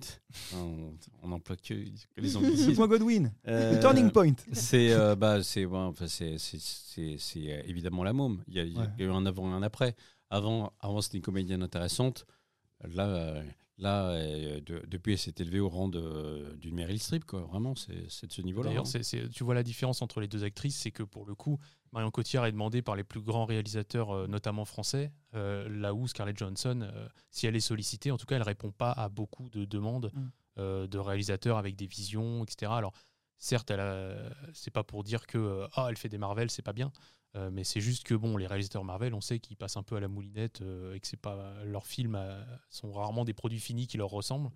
on, 0.56 0.94
on 1.22 1.32
emploie 1.32 1.56
que, 1.58 1.74
que 1.76 2.22
les 2.22 2.36
anglicismes. 2.38 2.76
Moi, 2.76 2.88
Godwin. 2.88 3.32
Euh, 3.48 3.76
Le 3.76 3.80
turning 3.80 4.10
point. 4.12 4.34
C'est 4.54 4.92
euh, 4.92 5.16
bah, 5.16 5.44
c'est 5.44 5.66
ouais, 5.66 5.78
enfin, 5.78 6.08
c'est- 6.08 6.38
c'est- 6.40 6.60
c'est- 6.60 7.18
c'est, 7.20 7.52
euh, 7.54 7.62
évidemment 7.66 8.04
la 8.04 8.14
môme. 8.14 8.44
Il 8.48 8.56
y, 8.56 8.60
a, 8.60 8.64
il 8.64 8.74
y 8.74 8.80
a 8.80 9.06
eu 9.06 9.10
un 9.12 9.26
avant 9.26 9.50
et 9.52 9.54
un 9.54 9.62
après. 9.64 9.96
Avant, 10.32 10.74
avant 10.80 11.02
c'était 11.02 11.18
une 11.18 11.24
comédienne 11.24 11.62
intéressante. 11.62 12.26
Là, 12.84 13.08
euh, 13.08 13.44
là 13.78 14.10
euh, 14.12 14.62
de- 14.62 14.84
depuis, 14.88 15.14
elle 15.14 15.20
s'est 15.20 15.34
élevée 15.40 15.60
au 15.60 15.70
rang 15.70 15.88
de- 15.90 16.56
d'une 16.60 16.76
Meryl 16.76 17.00
Streep. 17.00 17.26
Quoi. 17.26 17.42
Vraiment, 17.42 17.76
c'est 17.76 18.10
c'est 18.10 18.28
de 18.28 18.32
ce 18.32 18.42
niveau-là. 18.42 18.70
D'ailleurs, 18.70 18.84
hein. 18.84 18.86
c'est- 18.90 19.04
c'est- 19.04 19.30
tu 19.30 19.44
vois 19.44 19.54
la 19.56 19.64
différence 19.64 20.02
entre 20.02 20.20
les 20.22 20.28
deux 20.28 20.44
actrices, 20.44 20.78
c'est 20.78 20.92
que 20.92 21.04
pour 21.04 21.26
le 21.26 21.36
coup, 21.36 21.60
Marion 21.92 22.12
Cotillard 22.12 22.46
est 22.46 22.52
demandée 22.52 22.82
par 22.82 22.96
les 22.96 23.04
plus 23.04 23.22
grands 23.22 23.46
réalisateurs, 23.46 24.12
euh, 24.12 24.28
notamment 24.28 24.66
français, 24.66 25.12
euh, 25.34 25.68
là 25.70 25.94
où 25.94 26.08
Scarlett 26.08 26.38
Johansson, 26.38 26.82
euh, 26.82 27.08
si 27.32 27.48
elle 27.48 27.56
est 27.56 27.60
sollicitée, 27.62 28.12
en 28.12 28.18
tout 28.18 28.26
cas, 28.26 28.36
elle 28.38 28.44
répond 28.44 28.72
pas 28.72 28.92
à 28.92 29.10
beaucoup 29.10 29.50
de 29.50 29.66
demandes 29.66 30.12
Mm. 30.14 30.28
euh, 30.60 30.88
de 30.88 30.98
réalisateurs 30.98 31.58
avec 31.58 31.76
des 31.76 31.88
visions, 31.88 32.44
etc. 32.44 32.72
Alors, 32.76 32.94
certes, 33.38 33.70
elle 33.72 33.82
a- 33.82 34.34
c'est 34.54 34.72
pas 34.72 34.84
pour 34.84 35.04
dire 35.04 35.28
que 35.28 35.68
ah, 35.74 35.88
elle 35.90 35.98
fait 35.98 36.08
des 36.10 36.18
Marvel, 36.18 36.50
c'est 36.50 36.62
pas 36.62 36.72
bien. 36.74 36.92
Euh, 37.36 37.50
mais 37.52 37.64
c'est 37.64 37.82
juste 37.82 38.04
que 38.04 38.16
bon, 38.16 38.38
les 38.38 38.48
réalisateurs 38.48 38.84
Marvel, 38.84 39.14
on 39.14 39.22
sait 39.22 39.40
qu'ils 39.40 39.58
passent 39.58 39.78
un 39.78 39.84
peu 39.84 39.96
à 39.96 40.00
la 40.00 40.08
moulinette 40.08 40.62
euh, 40.62 40.94
et 40.94 41.00
que 41.00 41.08
c'est 41.08 41.18
pas 41.20 41.64
leurs 41.66 41.86
films 41.86 42.16
euh, 42.16 42.42
sont 42.70 42.92
rarement 42.92 43.26
des 43.26 43.34
produits 43.34 43.60
finis 43.60 43.88
qui 43.88 43.98
leur 43.98 44.10
ressemblent. 44.10 44.50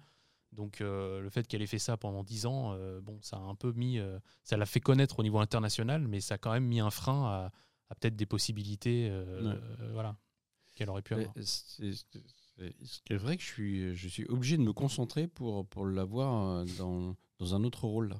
Donc 0.51 0.79
le 0.79 1.29
fait 1.29 1.47
qu'elle 1.47 1.61
ait 1.61 1.67
fait 1.67 1.77
ça 1.77 1.95
pendant 1.95 2.23
10 2.23 2.47
ans, 2.47 2.75
bon, 3.03 3.19
ça 3.21 3.37
a 3.37 3.39
un 3.39 3.53
peu 3.53 3.71
mis, 3.73 3.99
ça 4.43 4.57
l'a 4.57 4.65
fait 4.65 4.79
connaître 4.79 5.19
au 5.19 5.21
niveau 5.23 5.37
international, 5.37 6.07
mais 6.07 6.21
ça 6.21 6.35
a 6.35 6.37
quand 6.39 6.51
même 6.51 6.65
mis 6.65 6.79
un 6.79 6.89
frein 6.89 7.23
à, 7.23 7.51
à 7.89 7.95
peut-être 7.95 8.15
des 8.15 8.25
possibilités, 8.25 9.11
Ouais. 9.11 9.53
voilà, 9.93 10.17
qu'elle 10.73 10.89
aurait 10.89 11.03
pu 11.03 11.13
avoir. 11.13 11.31
C'est 11.37 13.13
vrai 13.15 13.37
que 13.37 13.43
je 13.43 13.47
suis, 13.47 13.95
je 13.95 14.07
suis 14.07 14.25
obligé 14.25 14.57
de 14.57 14.63
me 14.63 14.73
concentrer 14.73 15.27
pour, 15.27 15.67
pour 15.67 15.85
l'avoir 15.85 16.65
dans, 16.79 17.15
dans 17.37 17.53
un 17.53 17.63
autre 17.63 17.85
rôle. 17.85 18.09
Là. 18.09 18.19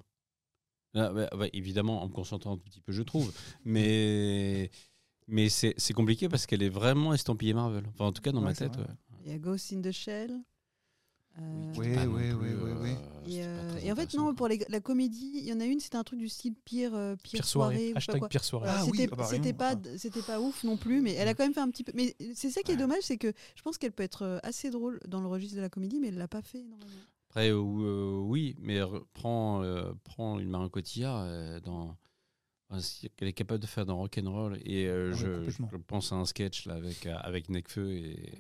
Ah, 0.96 1.12
bah, 1.14 1.30
bah, 1.38 1.46
évidemment, 1.54 2.02
en 2.04 2.08
me 2.08 2.14
concentrant 2.14 2.54
un 2.54 2.58
petit 2.58 2.82
peu, 2.82 2.92
je 2.92 3.04
trouve. 3.04 3.32
Mais, 3.64 4.72
mais 5.28 5.50
c'est 5.50 5.74
c'est 5.78 5.94
compliqué 5.94 6.28
parce 6.30 6.46
qu'elle 6.48 6.64
est 6.64 6.70
vraiment 6.70 7.14
estampillée 7.14 7.54
Marvel. 7.54 7.84
Enfin, 7.94 8.06
en 8.06 8.12
tout 8.12 8.22
cas, 8.22 8.32
dans 8.32 8.40
Ouais, 8.40 8.46
ma 8.46 8.54
tête. 8.56 8.76
ouais. 8.78 8.84
Il 9.26 9.32
y 9.32 9.36
a 9.36 9.38
Ghost 9.38 9.72
in 9.74 9.82
the 9.82 9.92
Shell. 9.92 10.40
Euh, 11.40 11.74
ouais. 11.76 11.96
euh, 11.98 12.74
c'était 13.24 13.34
Et, 13.38 13.42
pas 13.42 13.48
euh, 13.48 13.70
très 13.78 13.86
et 13.86 13.92
en 13.92 13.96
fait, 13.96 14.14
non, 14.16 14.34
pour 14.34 14.48
les- 14.48 14.66
la 14.68 14.80
comédie, 14.82 15.32
il 15.36 15.46
y 15.46 15.54
en 15.54 15.60
a 15.60 15.66
une, 15.66 15.80
c'était 15.80 15.96
un 15.96 16.04
truc 16.04 16.20
du 16.20 16.28
style 16.28 16.56
pire, 16.66 16.94
euh, 16.96 17.16
pire, 17.16 17.40
Pire 17.42 17.46
soirée. 17.46 17.76
soirée, 17.76 17.94
hashtag 17.96 18.20
quoi. 18.20 18.30
pire 18.30 18.44
soirée. 18.44 18.68
Ah 18.70 18.84
oui, 18.86 18.98
c'était 18.98 19.14
ah 19.14 19.16
bah, 19.16 19.76
pas, 19.76 19.98
c'était 19.98 20.22
pas 20.24 20.42
ouf 20.42 20.64
non 20.64 20.76
plus, 20.76 21.02
mais 21.02 21.14
elle 21.14 21.28
a 21.28 21.34
quand 21.36 21.44
même 21.44 21.54
fait 21.54 21.60
un 21.62 21.70
petit 21.70 21.84
peu. 21.84 21.92
Mais 21.96 22.16
c'est 22.34 22.50
ça 22.50 22.62
qui 22.64 22.72
est 22.72 22.78
dommage, 22.78 23.04
c'est 23.04 23.18
que 23.18 23.32
je 23.56 23.62
pense 23.62 23.78
qu'elle 23.78 23.92
peut 23.94 24.04
être 24.04 24.24
euh, 24.24 24.40
assez 24.44 24.70
drôle 24.72 25.00
dans 25.08 25.22
le 25.22 25.28
registre 25.28 25.56
de 25.56 25.62
la 25.62 25.70
comédie, 25.70 26.00
mais 26.00 26.08
elle 26.08 26.18
l'a 26.18 26.28
pas 26.28 26.42
fait 26.42 26.60
énormément. 26.60 26.90
Après, 27.30 27.50
euh, 27.52 27.58
euh, 27.58 28.20
oui, 28.22 28.56
mais 28.60 28.80
re- 28.80 29.04
prends, 29.14 29.62
euh, 29.64 29.92
prends 30.04 30.40
une 30.40 30.50
Marion 30.50 30.70
Cotillard 30.70 31.22
euh, 31.26 31.60
dans. 31.60 31.96
qu'elle 33.18 33.28
est 33.28 33.34
capable 33.34 33.60
de 33.62 33.68
faire 33.68 33.86
dans 33.86 33.98
Rock'n'Roll. 33.98 34.60
Et 34.66 34.88
euh, 34.88 35.12
Ah 35.14 35.16
oui, 35.16 35.52
je, 35.72 35.78
pense 35.78 36.12
à 36.12 36.16
un 36.16 36.26
sketch 36.26 36.66
là, 36.66 36.74
avec, 36.76 37.06
avec 37.06 37.50
Necfeu 37.50 37.92
et. 37.92 38.34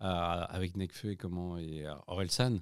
à- 0.00 0.42
avec 0.44 0.76
Necfeu 0.76 1.12
et 1.12 1.16
comment. 1.16 1.58
Et 1.58 1.86
euh, 1.86 1.94
Orelsan, 2.08 2.58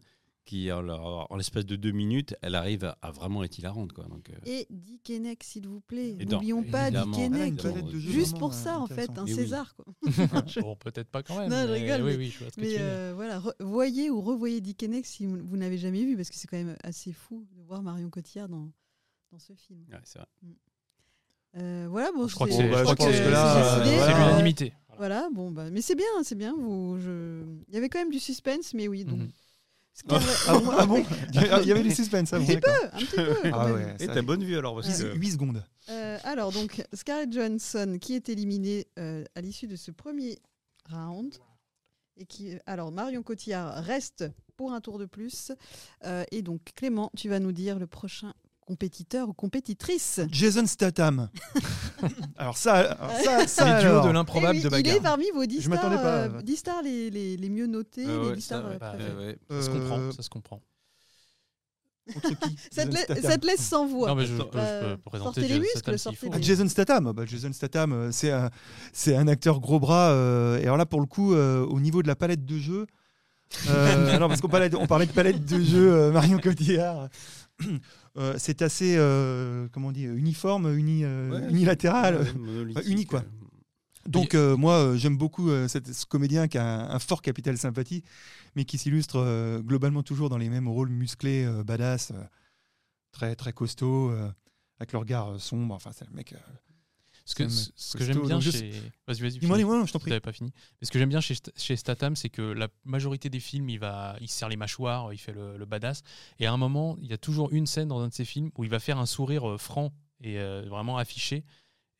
qui, 0.47 0.73
en, 0.73 1.27
l'espace 1.37 1.67
de 1.67 1.77
deux 1.77 1.91
minutes, 1.91 2.35
elle 2.41 2.55
arrive 2.55 2.85
à, 2.85 2.97
à 3.03 3.11
vraiment 3.11 3.45
être 3.45 3.59
hilarante. 3.59 3.93
Quoi. 3.93 4.05
Donc, 4.05 4.31
euh, 4.31 4.35
Et 4.47 4.67
Dick 4.71 5.11
Henneck, 5.11 5.43
s'il 5.45 5.69
vous 5.69 5.81
plaît. 5.81 6.17
N'oublions 6.25 6.63
pas 6.63 6.91
Dick 6.91 7.19
Henneck. 7.19 7.61
jeux 7.61 7.99
Juste 7.99 8.39
pour 8.39 8.55
ça, 8.55 8.77
euh, 8.77 8.79
en 8.79 8.87
fait, 8.87 9.11
un 9.19 9.25
oui. 9.25 9.35
César. 9.35 9.75
Quoi. 9.77 9.85
bon, 10.63 10.77
peut-être 10.77 11.11
pas 11.11 11.23
quand 11.23 11.39
même. 11.39 11.51
Non, 11.51 11.67
je 11.67 11.73
rigole, 11.73 12.01
Oui, 12.03 12.13
mais- 12.13 12.17
oui, 12.17 12.31
je 12.31 12.39
vois 12.39 12.51
ce 12.51 12.57
que 12.57 12.61
Mais 12.63 12.69
tu 12.69 12.77
euh, 12.81 13.13
voilà, 13.15 13.41
re- 13.41 13.55
voyez 13.63 14.09
ou 14.09 14.23
revoyez 14.23 14.63
Dick 14.63 14.83
Henneck 14.83 15.05
si 15.05 15.27
vous, 15.27 15.57
n'avez 15.57 15.77
jamais 15.77 16.03
vu, 16.05 16.17
parce 16.17 16.31
que 16.31 16.37
c'est 16.37 16.49
quand 16.49 16.57
même 16.57 16.77
assez 16.83 17.13
fou 17.13 17.47
de 17.53 17.63
voir 17.63 17.83
Marion 17.83 18.09
Cotillard 18.09 18.49
dans, 18.49 18.71
dans 19.33 19.39
ce 19.39 19.53
film. 19.55 19.81
ouais, 19.91 19.99
c'est 20.05 20.19
vrai. 20.21 20.29
Euh, 21.59 21.87
voilà, 21.91 22.13
bon, 22.13 22.29
Je 22.29 22.35
crois 22.35 22.47
que 22.47 22.53
c'est- 22.53 22.63
l'unanimité. 22.63 24.73
Voilà. 24.99 25.29
Bon, 25.35 25.51
bah, 25.51 25.71
mais 25.71 25.81
c'est 25.83 25.95
bien, 25.95 26.07
c'est 26.23 26.35
bien. 26.37 26.55
Vous, 26.57 26.99
je... 27.01 27.43
Il 27.69 27.75
y 27.75 27.79
avait 27.79 27.89
quand 27.89 27.99
même 27.99 28.11
du 28.11 28.19
suspense, 28.21 28.73
mais 28.75 28.89
oui. 28.89 29.05
Donc, 29.05 29.19
Mhm. 29.19 29.29
Ah 30.09 30.59
bon, 30.59 30.71
ah 30.79 30.87
bon 30.87 31.05
Il 31.33 31.67
y 31.69 31.73
avait 31.73 31.83
du 31.83 31.91
suspense. 31.95 32.33
Ah, 32.33 32.37
un 32.37 32.41
bon, 32.41 32.47
petit 32.47 32.59
peu, 32.61 32.71
un 32.93 32.99
petit 32.99 33.07
peu. 33.07 33.35
Ah 33.53 33.73
ouais, 33.73 33.95
Et 33.99 34.07
t'as 34.07 34.23
bonne 34.23 34.45
vue 34.45 34.57
alors 34.57 34.75
parce 34.75 34.89
Ouais. 34.89 35.11
que- 35.11 35.17
8 35.17 35.31
secondes. 35.33 35.65
Euh, 35.89 36.19
alors, 36.25 36.53
donc, 36.53 36.83
Scarlett 36.93 37.33
Johansson, 37.33 37.99
qui 38.01 38.15
est 38.15 38.29
éliminée 38.29 38.87
euh, 38.99 39.25
à 39.35 39.41
l'issue 39.41 39.67
de 39.67 39.77
ce 39.77 39.91
premier 39.91 40.39
round. 40.91 41.35
Et 42.19 42.25
qui, 42.27 42.55
alors, 42.67 42.93
Marion 42.93 43.23
Cotillard 43.23 43.75
reste 43.85 44.25
pour 44.57 44.73
un 44.73 44.81
tour 44.81 44.99
de 44.99 45.05
plus. 45.05 45.53
Euh, 46.05 46.25
et 46.31 46.43
donc, 46.43 46.61
Clément, 46.75 47.11
tu 47.17 47.29
vas 47.29 47.41
nous 47.41 47.53
dire 47.53 47.79
le 47.79 47.87
prochain 47.87 48.33
compétiteur 48.67 49.29
ou 49.29 49.33
compétitrice. 49.33 50.21
Jason 50.31 50.67
Statham. 50.67 51.31
alors 52.37 52.57
ça, 52.59 52.75
alors 52.75 53.11
ça, 53.13 53.47
ça 53.47 53.65
Les 53.77 53.81
duos 53.83 53.91
alors. 53.93 54.07
de 54.07 54.11
l'improbable 54.11 54.59
Eh 54.61 54.65
oui, 54.67 54.71
de 54.71 54.77
Il 54.79 54.79
est 54.79 54.83
bagarre. 54.83 55.03
parmi 55.03 55.31
vos 55.35 55.47
10 55.47 55.63
Je 55.63 55.69
m'attendais 55.71 55.97
stars, 55.97 56.03
pas. 56.31 56.37
euh, 56.39 56.43
10 56.43 56.57
stars 56.57 56.83
les, 56.83 57.11
les, 57.11 57.37
les 57.39 57.49
mieux 57.49 57.67
notés, 57.67 58.05
Ah 58.07 58.11
les 58.23 58.29
ouais, 58.29 58.35
10 58.35 58.41
ça, 58.43 58.47
stars 58.59 58.67
euh, 58.67 58.71
ouais, 58.73 58.79
préférées. 58.79 59.15
ouais, 59.17 59.27
ouais. 59.27 59.61
Ça 59.61 59.63
se 59.63 59.71
comprend, 59.71 59.99
Euh, 60.01 60.11
ça 60.13 60.23
se 60.23 60.29
comprend. 60.29 60.61
contre 62.13 62.29
qui 62.39 62.57
Ça 62.73 62.87
te, 62.87 62.91
Jason 62.97 63.29
ça 63.29 63.37
laisse 63.47 63.61
sans 63.61 63.87
voix. 63.87 64.09
Non, 64.09 64.15
mais 64.17 64.27
je, 64.27 64.35
je 64.35 64.41
Attends, 64.41 64.51
peux, 64.51 64.59
euh, 64.59 64.91
je 64.91 64.95
peux 64.97 65.01
présenter 65.03 65.25
sortez 65.25 65.41
les 65.43 65.49
Jason 65.49 65.61
muscles, 65.61 65.99
Statham 65.99 66.31
Ah, 66.33 66.41
Jason 66.41 66.69
Statham, 66.69 67.13
bah, 67.13 67.23
Jason 67.27 67.53
Statham, 67.53 67.93
euh, 67.93 68.09
c'est 68.13 68.31
un, 68.31 68.51
c'est 68.93 69.17
un 69.17 69.27
acteur 69.29 69.61
gros 69.61 69.81
bras. 69.81 70.11
euh, 70.11 70.59
et 70.59 70.63
alors 70.65 70.77
là, 70.77 70.87
pour 70.87 71.01
le 71.01 71.07
coup, 71.07 71.35
euh, 71.35 71.65
au 71.67 71.81
niveau 71.81 72.03
de 72.03 72.09
la 72.09 72.17
palette 72.17 72.45
de 72.45 72.59
jeux, 72.59 72.87
euh, 73.69 74.19
non, 74.19 74.29
parce 74.29 74.41
qu'on 74.41 74.49
parlait, 74.49 74.75
on 74.75 74.87
parlait 74.87 75.07
de 75.07 75.13
palette 75.13 75.45
de 75.45 75.61
jeux 75.63 75.93
euh, 75.93 76.11
Marion 76.13 76.39
Cotillard. 76.39 77.09
euh, 78.17 78.35
c'est 78.39 78.63
assez, 78.63 78.97
euh, 78.97 79.69
comment 79.73 79.89
on 79.89 79.93
dit, 79.93 80.05
uniforme, 80.05 80.77
uni, 80.77 81.05
euh, 81.05 81.31
Ouais, 81.31 81.51
unilatéral. 81.51 82.27
Enfin, 82.71 82.83
uni, 82.87 83.07
quoi. 83.07 83.25
Donc 84.07 84.35
euh, 84.35 84.57
moi, 84.57 84.75
euh, 84.75 84.97
j'aime 84.97 85.17
beaucoup 85.17 85.51
euh, 85.51 85.67
ce 85.69 86.07
comédien 86.07 86.47
qui 86.49 86.59
a 86.59 86.65
un, 86.65 86.91
un 86.91 86.99
fort 86.99 87.23
capital 87.23 87.59
sympathie, 87.59 88.03
mais 88.55 88.65
qui 88.65 88.79
s'illustre 88.79 89.61
globalement 89.65 90.03
toujours 90.03 90.29
dans 90.29 90.39
les 90.39 90.49
mêmes 90.49 90.69
rôles 90.69 90.91
musclés, 90.91 91.47
badass, 91.65 92.13
très 93.11 93.35
très 93.35 93.53
costaud, 93.53 94.13
avec 94.79 94.93
le 94.93 94.99
regard 94.99 95.41
sombre. 95.41 95.75
Enfin, 95.75 95.91
c'est 95.93 96.09
le 96.09 96.15
mec. 96.15 96.35
Ce 97.29 97.35
que, 97.35 97.49
ce 97.49 97.99
que 97.99 98.05
j'aime 98.05 98.23
bien 98.25 98.41
chez. 98.41 98.71
Vas-y, 99.07 99.21
vas-y. 99.21 99.39
Dis-moi, 99.39 99.57
finis. 99.57 99.65
dis-moi, 99.65 99.79
non, 99.79 99.85
je 99.85 99.93
t'en 99.93 99.99
Tu 99.99 100.05
prie. 100.05 100.11
n'avais 100.11 100.21
pas 100.21 100.33
fini. 100.33 100.53
Mais 100.81 100.87
ce 100.87 100.93
que 100.93 100.99
j'aime 100.99 101.09
bien 101.09 101.21
chez, 101.21 101.35
chez 101.57 101.75
Statham, 101.77 102.15
c'est 102.15 102.31
que 102.31 102.41
la 102.41 102.69
majorité 102.85 103.29
des 103.29 103.41
films, 103.41 103.69
il, 103.69 103.79
va, 103.81 104.17
il 104.21 104.29
serre 104.31 104.49
les 104.49 104.57
mâchoires, 104.57 105.13
il 105.13 105.19
fait 105.19 105.33
le, 105.33 105.57
le 105.59 105.65
badass. 105.67 106.03
Et 106.39 106.47
à 106.47 106.53
un 106.53 106.57
moment, 106.57 106.97
il 107.03 107.09
y 107.09 107.13
a 107.13 107.19
toujours 107.19 107.53
une 107.53 107.67
scène 107.67 107.89
dans 107.89 107.99
un 108.01 108.09
de 108.09 108.15
ses 108.15 108.25
films 108.25 108.51
où 108.57 108.63
il 108.65 108.71
va 108.71 108.79
faire 108.79 108.99
un 108.99 109.07
sourire 109.07 109.47
euh, 109.51 109.59
franc 109.59 109.93
et 110.21 110.39
euh, 110.39 110.65
vraiment 110.69 110.97
affiché. 110.99 111.45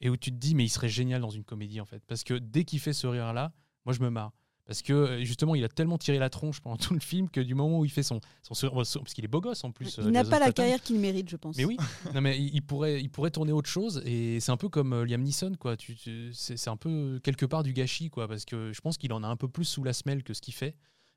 Et 0.01 0.09
où 0.11 0.17
tu 0.17 0.31
te 0.31 0.37
dis, 0.37 0.55
mais 0.55 0.65
il 0.65 0.69
serait 0.69 0.89
génial 0.89 1.21
dans 1.21 1.31
une 1.31 1.45
comédie, 1.45 1.81
en 1.81 1.87
fait. 1.87 2.03
Parce 2.07 2.23
que 2.23 2.35
dès 2.35 2.65
qu'il 2.65 2.79
fait 2.81 2.93
ce 2.93 3.07
rire-là, 3.09 3.53
Moi, 3.85 3.95
je 3.95 4.01
me 4.01 4.11
marre. 4.11 4.33
Parce 4.67 4.83
que 4.83 4.93
euh, 4.93 5.25
justement, 5.25 5.55
il 5.55 5.63
a 5.65 5.69
tellement 5.69 5.97
tiré 5.97 6.19
la 6.19 6.29
tronche 6.29 6.61
pendant 6.61 6.77
tout 6.77 6.93
le 6.95 7.01
film 7.01 7.29
que 7.31 7.41
du 7.41 7.55
moment 7.55 7.79
où 7.79 7.85
il 7.85 7.91
fait 7.91 8.03
son. 8.03 8.21
son, 8.43 8.55
son- 8.55 8.85
son- 8.85 8.99
parce 9.01 9.15
qu'il 9.15 9.25
est 9.25 9.29
beau 9.29 9.41
gosse 9.41 9.63
en 9.63 9.71
plus. 9.71 9.97
Il 9.99 10.07
euh, 10.09 10.11
n'a 10.11 10.25
pas 10.25 10.31
la 10.41 10.47
Statham. 10.47 10.53
carrière 10.55 10.83
qu'il 10.83 10.99
mérite, 10.99 11.29
je 11.31 11.37
pense. 11.37 11.57
Mais 11.57 11.65
oui, 11.65 11.77
non, 12.15 12.21
mais 12.21 12.37
il 12.39 12.55
il 12.55 12.63
pourrait, 12.63 13.01
il 13.01 13.09
pourrait 13.09 13.31
tourner 13.31 13.53
autre 13.53 13.69
chose 13.71 14.03
et 14.05 14.41
c'est 14.41 14.51
un 14.51 14.57
peu 14.57 14.69
comme 14.69 14.93
euh, 14.93 15.05
Liam 15.07 15.23
Neeson 15.23 15.53
quoi. 15.59 15.77
Tu, 15.77 15.95
tu- 15.95 16.31
c'est 16.33 16.57
c'est 16.57 16.71
un 16.71 16.77
peu 16.77 17.21
quelque 17.23 17.47
part 17.47 17.63
du 17.63 17.73
gâchis 17.73 18.11
quoi 18.11 18.27
parce 18.27 18.45
que 18.45 18.73
je 18.73 18.81
pense 18.81 18.99
qu'il 18.99 19.13
en 19.13 19.23
a 19.23 19.29
un 19.29 19.37
peu 19.37 19.47
plus 19.49 19.65
sous 19.65 19.85
la 19.85 19.93
semelle 19.93 20.23
que 20.25 20.35
ce 20.35 20.41
qu'il 20.41 20.55
fait. 20.55 20.75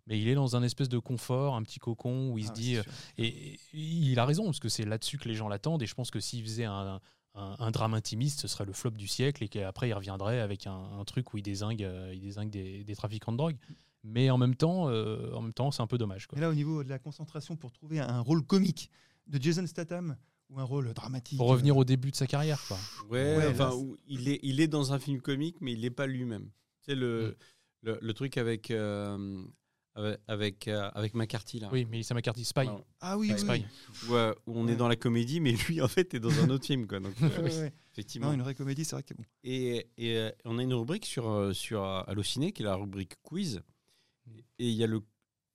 Mais 0.07 0.19
il 0.19 0.27
est 0.27 0.33
dans 0.35 0.55
un 0.55 0.63
espèce 0.63 0.89
de 0.89 0.97
confort, 0.97 1.55
un 1.55 1.61
petit 1.61 1.77
cocon 1.77 2.31
où 2.31 2.37
il 2.39 2.45
se 2.45 2.49
Ah, 2.49 2.53
dit 2.53 2.77
et, 3.19 3.27
et 3.27 3.59
il 3.73 4.17
a 4.19 4.25
raison 4.25 4.45
parce 4.45 4.59
que 4.59 4.67
c'est 4.69 4.83
là-dessus 4.85 5.17
que 5.19 5.27
les 5.29 5.35
gens 5.35 5.47
l'attendent 5.47 5.83
et 5.83 5.85
je 5.87 5.93
pense 5.93 6.09
que 6.09 6.19
s'il 6.19 6.41
faisait 6.43 6.65
un, 6.65 6.99
un, 7.35 7.55
un 7.59 7.71
drame 7.71 7.93
intimiste, 7.93 8.39
ce 8.41 8.47
serait 8.47 8.65
le 8.65 8.73
flop 8.73 8.91
du 8.91 9.07
siècle 9.07 9.43
et 9.43 9.47
qu'après 9.49 9.89
il 9.89 9.93
reviendrait 9.93 10.39
avec 10.39 10.67
un, 10.67 10.73
un 10.99 11.03
truc 11.05 11.33
où 11.33 11.37
il 11.37 11.43
désingue, 11.43 11.83
euh, 11.83 12.11
il 12.13 12.21
désingue 12.21 12.49
des, 12.49 12.83
des 12.83 12.95
trafiquants 12.95 13.31
de 13.31 13.37
drogue. 13.37 13.57
Mais 14.03 14.29
en 14.29 14.37
même 14.37 14.55
temps, 14.55 14.87
euh, 14.89 15.33
en 15.33 15.41
même 15.41 15.53
temps, 15.53 15.71
c'est 15.71 15.81
un 15.81 15.87
peu 15.87 15.97
dommage 15.97 16.25
quoi. 16.27 16.37
Et 16.37 16.41
là, 16.41 16.49
au 16.49 16.53
niveau 16.53 16.83
de 16.83 16.89
la 16.89 16.99
concentration 16.99 17.55
pour 17.57 17.71
trouver 17.71 17.99
un 17.99 18.21
rôle 18.21 18.43
comique 18.45 18.89
de 19.27 19.41
Jason 19.41 19.67
Statham 19.67 20.15
ou 20.49 20.59
un 20.59 20.63
rôle 20.63 20.93
dramatique. 20.93 21.37
Pour 21.37 21.49
revenir 21.49 21.75
au 21.77 21.83
début 21.83 22.09
de 22.11 22.15
sa 22.15 22.25
carrière 22.25 22.59
quoi. 22.67 22.77
Ouais, 23.09 23.37
Ouais, 23.37 23.47
enfin, 23.51 23.69
là, 23.69 23.75
il, 24.07 24.29
est, 24.29 24.39
il 24.41 24.61
est 24.61 24.67
dans 24.67 24.93
un 24.93 24.99
film 24.99 25.21
comique, 25.21 25.57
mais 25.61 25.73
il 25.73 25.81
n'est 25.81 25.89
pas 25.91 26.07
lui-même. 26.07 26.45
Tu 26.83 26.91
sais, 26.91 26.95
le, 26.95 27.37
le, 27.83 27.99
le 28.01 28.13
truc 28.13 28.37
avec, 28.37 28.71
euh, 28.71 29.43
avec, 29.99 30.19
avec, 30.27 30.67
euh, 30.67 30.89
avec 30.93 31.13
McCarthy, 31.13 31.59
là. 31.59 31.69
Oui, 31.71 31.85
mais 31.89 32.01
c'est 32.03 32.13
McCarthy 32.13 32.45
Spy. 32.45 32.65
Non, 32.65 32.83
Ah 33.01 33.17
oui, 33.17 33.31
oui, 33.33 33.39
Spy. 33.39 33.51
oui. 33.51 33.65
où, 34.09 34.15
euh, 34.15 34.33
où 34.47 34.57
on 34.57 34.67
est 34.67 34.75
dans 34.75 34.87
la 34.87 34.95
comédie, 34.95 35.39
mais 35.39 35.51
lui, 35.67 35.81
en 35.81 35.87
fait, 35.87 36.13
est 36.13 36.19
dans 36.19 36.37
un 36.43 36.49
autre 36.49 36.65
film. 36.65 36.87
Quoi, 36.87 36.99
donc, 36.99 37.13
euh, 37.23 37.69
effectivement. 37.93 38.27
Non, 38.27 38.33
une 38.33 38.41
vraie 38.41 38.55
comédie, 38.55 38.85
c'est 38.85 38.95
vrai 38.95 39.03
que 39.03 39.13
bon. 39.13 39.23
Et, 39.43 39.87
et, 39.97 40.17
euh, 40.17 40.31
on 40.45 40.57
a 40.57 40.63
une 40.63 40.73
rubrique 40.73 41.05
sur, 41.05 41.29
euh, 41.29 41.53
sur 41.53 41.83
euh, 41.83 42.01
Allociné, 42.07 42.51
qui 42.51 42.61
est 42.61 42.65
la 42.65 42.75
rubrique 42.75 43.13
quiz. 43.23 43.61
Et, 44.59 44.69
il 44.69 44.75
y 44.75 44.83
a 44.83 44.87
le, 44.87 45.01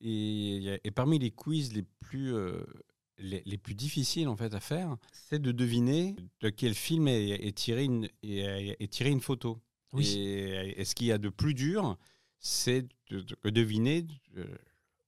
et, 0.01 0.09
il 0.57 0.63
y 0.63 0.71
a- 0.71 0.79
et 0.85 0.91
parmi 0.91 1.19
les 1.19 1.31
quiz 1.31 1.73
les 1.73 1.83
plus, 2.01 2.35
euh, 2.35 2.65
les, 3.19 3.43
les 3.47 3.59
plus 3.59 3.75
difficiles 3.75 4.29
en 4.29 4.37
fait, 4.37 4.53
à 4.55 4.61
faire, 4.61 4.97
c'est 5.13 5.41
de 5.41 5.53
deviner 5.53 6.17
de 6.41 6.49
quel 6.51 6.75
film 6.75 7.07
est, 7.09 7.29
est 7.31 7.57
tiré, 7.57 7.85
une, 7.85 8.09
est, 8.23 8.77
est 8.81 8.93
tiré 8.93 9.11
une 9.11 9.21
photo. 9.21 9.61
Oui. 9.93 10.19
Et, 10.19 10.81
et 10.81 10.85
ce 10.85 10.95
qu'il 10.97 11.07
y 11.07 11.13
a 11.13 11.19
de 11.19 11.29
plus 11.29 11.55
dur, 11.55 11.97
c'est 12.47 12.83
de, 13.11 13.21
de- 13.21 13.37
de 13.43 13.51
deviner 13.51 14.07
euh, 14.37 14.45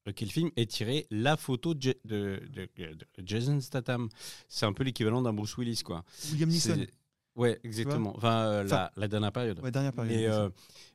de 0.06 0.12
quel 0.12 0.30
film 0.30 0.50
est 0.56 0.70
tiré 0.70 1.06
la 1.10 1.36
photo 1.36 1.74
de, 1.74 1.80
Ja- 1.82 1.94
de- 2.04 2.40
de- 2.54 2.68
de 2.76 3.06
Jason 3.26 3.60
Statham. 3.60 4.08
C'est 4.48 4.64
un 4.66 4.72
peu 4.72 4.84
l'équivalent 4.84 5.20
d'un 5.20 5.32
Bruce 5.34 5.56
Willis, 5.58 5.82
quoi. 5.84 6.02
William 6.32 6.48
Neeson. 6.48 6.86
Ouais, 7.34 7.60
exactement. 7.64 8.14
Enfin, 8.16 8.46
euh, 8.46 8.64
Enfin, 8.64 8.76
la, 8.76 8.92
la 8.96 9.08
dernière 9.08 9.32
période. 9.32 9.60
Ouais, 9.60 9.70
dernière 9.70 9.92
période. 9.92 10.16
Mais, 10.16 10.26
euh, 10.26 10.48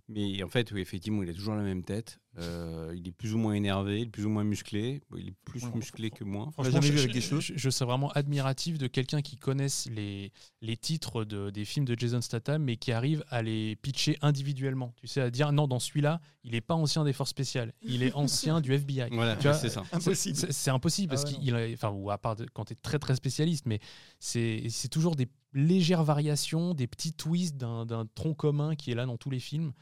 mais 0.10 0.42
en 0.42 0.48
fait, 0.50 0.72
oui, 0.72 0.82
effectivement, 0.82 1.22
il 1.22 1.30
a 1.30 1.34
toujours 1.34 1.54
la 1.54 1.62
même 1.62 1.84
tête. 1.84 2.18
Euh, 2.38 2.94
il 2.96 3.06
est 3.10 3.12
plus 3.12 3.34
ou 3.34 3.38
moins 3.38 3.54
énervé, 3.54 4.00
il 4.00 4.04
est 4.04 4.10
plus 4.10 4.26
ou 4.26 4.30
moins 4.30 4.46
musclé. 4.46 5.02
Il 5.18 5.28
est 5.28 5.34
plus 5.44 5.64
Ouais, 5.66 5.72
musclé 5.76 6.10
que 6.12 6.24
moi. 6.24 6.50
Franchement, 6.54 6.80
je, 6.80 6.96
je- 6.96 7.40
je- 7.42 7.54
je 7.58 7.70
serais 7.70 7.86
vraiment 7.86 8.10
admiratif 8.12 8.78
de 8.78 8.88
quelqu'un 8.88 9.22
qui 9.22 9.36
connaisse 9.36 9.90
les, 9.92 10.32
les 10.62 10.78
titres 10.78 11.26
de, 11.26 11.50
des 11.50 11.66
films 11.66 11.84
de 11.86 11.94
Jason 12.00 12.22
Statham, 12.22 12.64
mais 12.64 12.78
qui 12.78 12.94
arrive 12.94 13.26
à 13.30 13.42
les 13.42 13.76
pitcher 13.76 14.18
individuellement. 14.22 14.94
Tu 14.96 15.08
sais, 15.08 15.20
à 15.20 15.30
dire 15.30 15.52
non, 15.52 15.68
dans 15.68 15.80
celui-là, 15.80 16.22
il 16.46 16.52
n'est 16.54 16.62
pas 16.62 16.76
ancien 16.76 17.04
des 17.04 17.12
forces 17.12 17.32
spéciales, 17.32 17.74
il 17.82 18.02
est 18.02 18.14
ancien 18.16 18.62
du 18.62 18.72
FBI. 18.74 19.10
Voilà, 19.12 19.36
Tu 19.36 19.44
vois, 19.44 19.54
c'est 19.54 19.68
ça. 19.70 19.84
Impossible. 19.92 20.38
C'est- 20.38 20.52
C'est 20.54 20.72
impossible 20.72 21.10
parce 21.10 21.26
Ah 21.26 21.32
ouais, 21.32 21.36
qu'il, 21.38 21.54
a- 21.56 21.68
enfin, 21.74 21.90
ou 21.90 22.12
à 22.12 22.18
part 22.18 22.38
de- 22.38 22.46
quand 22.54 22.64
tu 22.64 22.74
es 22.74 22.78
très 22.78 22.98
très 22.98 23.16
spécialiste, 23.16 23.66
mais 23.66 23.80
c'est 24.20 24.64
c'est 24.70 24.88
toujours 24.88 25.18
des 25.18 25.28
légères 25.54 26.04
variations, 26.06 26.74
des 26.74 26.88
petits 26.88 27.12
twists 27.14 27.58
d'un 27.58 27.86
d'un 27.86 28.06
tronc 28.06 28.36
commun 28.36 28.76
qui 28.76 28.92
est 28.92 28.96
là 28.96 29.06
dans 29.06 29.18
tous 29.18 29.30
les 29.30 29.40
films. 29.40 29.74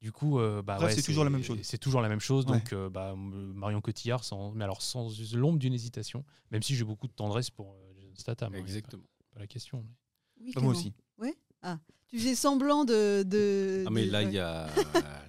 Du 0.00 0.12
coup, 0.12 0.38
euh, 0.38 0.62
bah 0.62 0.78
ouais, 0.78 0.92
c'est 0.94 1.02
toujours 1.02 1.24
la 1.24 1.30
même 1.30 1.42
chose. 1.42 1.58
C'est 1.62 1.78
toujours 1.78 2.00
la 2.00 2.08
même 2.08 2.20
chose. 2.20 2.46
Ouais. 2.46 2.52
Donc, 2.58 2.72
euh, 2.72 2.88
bah, 2.88 3.14
Marion 3.16 3.80
Cotillard, 3.80 4.22
sans, 4.22 4.52
mais 4.52 4.62
alors 4.64 4.80
sans 4.80 5.08
l'ombre 5.34 5.58
d'une 5.58 5.74
hésitation, 5.74 6.24
même 6.52 6.62
si 6.62 6.76
j'ai 6.76 6.84
beaucoup 6.84 7.08
de 7.08 7.12
tendresse 7.12 7.50
pour 7.50 7.72
euh, 7.72 7.92
Jason 7.96 8.14
Statham. 8.14 8.54
hein, 8.54 8.58
Exactement. 8.58 9.02
Pas, 9.02 9.34
pas 9.34 9.40
la 9.40 9.46
question. 9.48 9.78
mais- 9.84 10.44
Oui, 10.46 10.52
Bah, 10.54 10.60
moi 10.62 10.70
aussi. 10.72 10.92
Tu 12.10 12.18
faisais 12.18 12.36
semblant 12.36 12.84
de. 12.86 13.22
de 13.22 13.84
Ah, 13.86 13.90
mais 13.90 14.06
de- 14.06 14.10
là, 14.12 14.22
il 14.22 14.28
ouais. 14.28 14.34
y 14.34 14.38
a, 14.38 14.66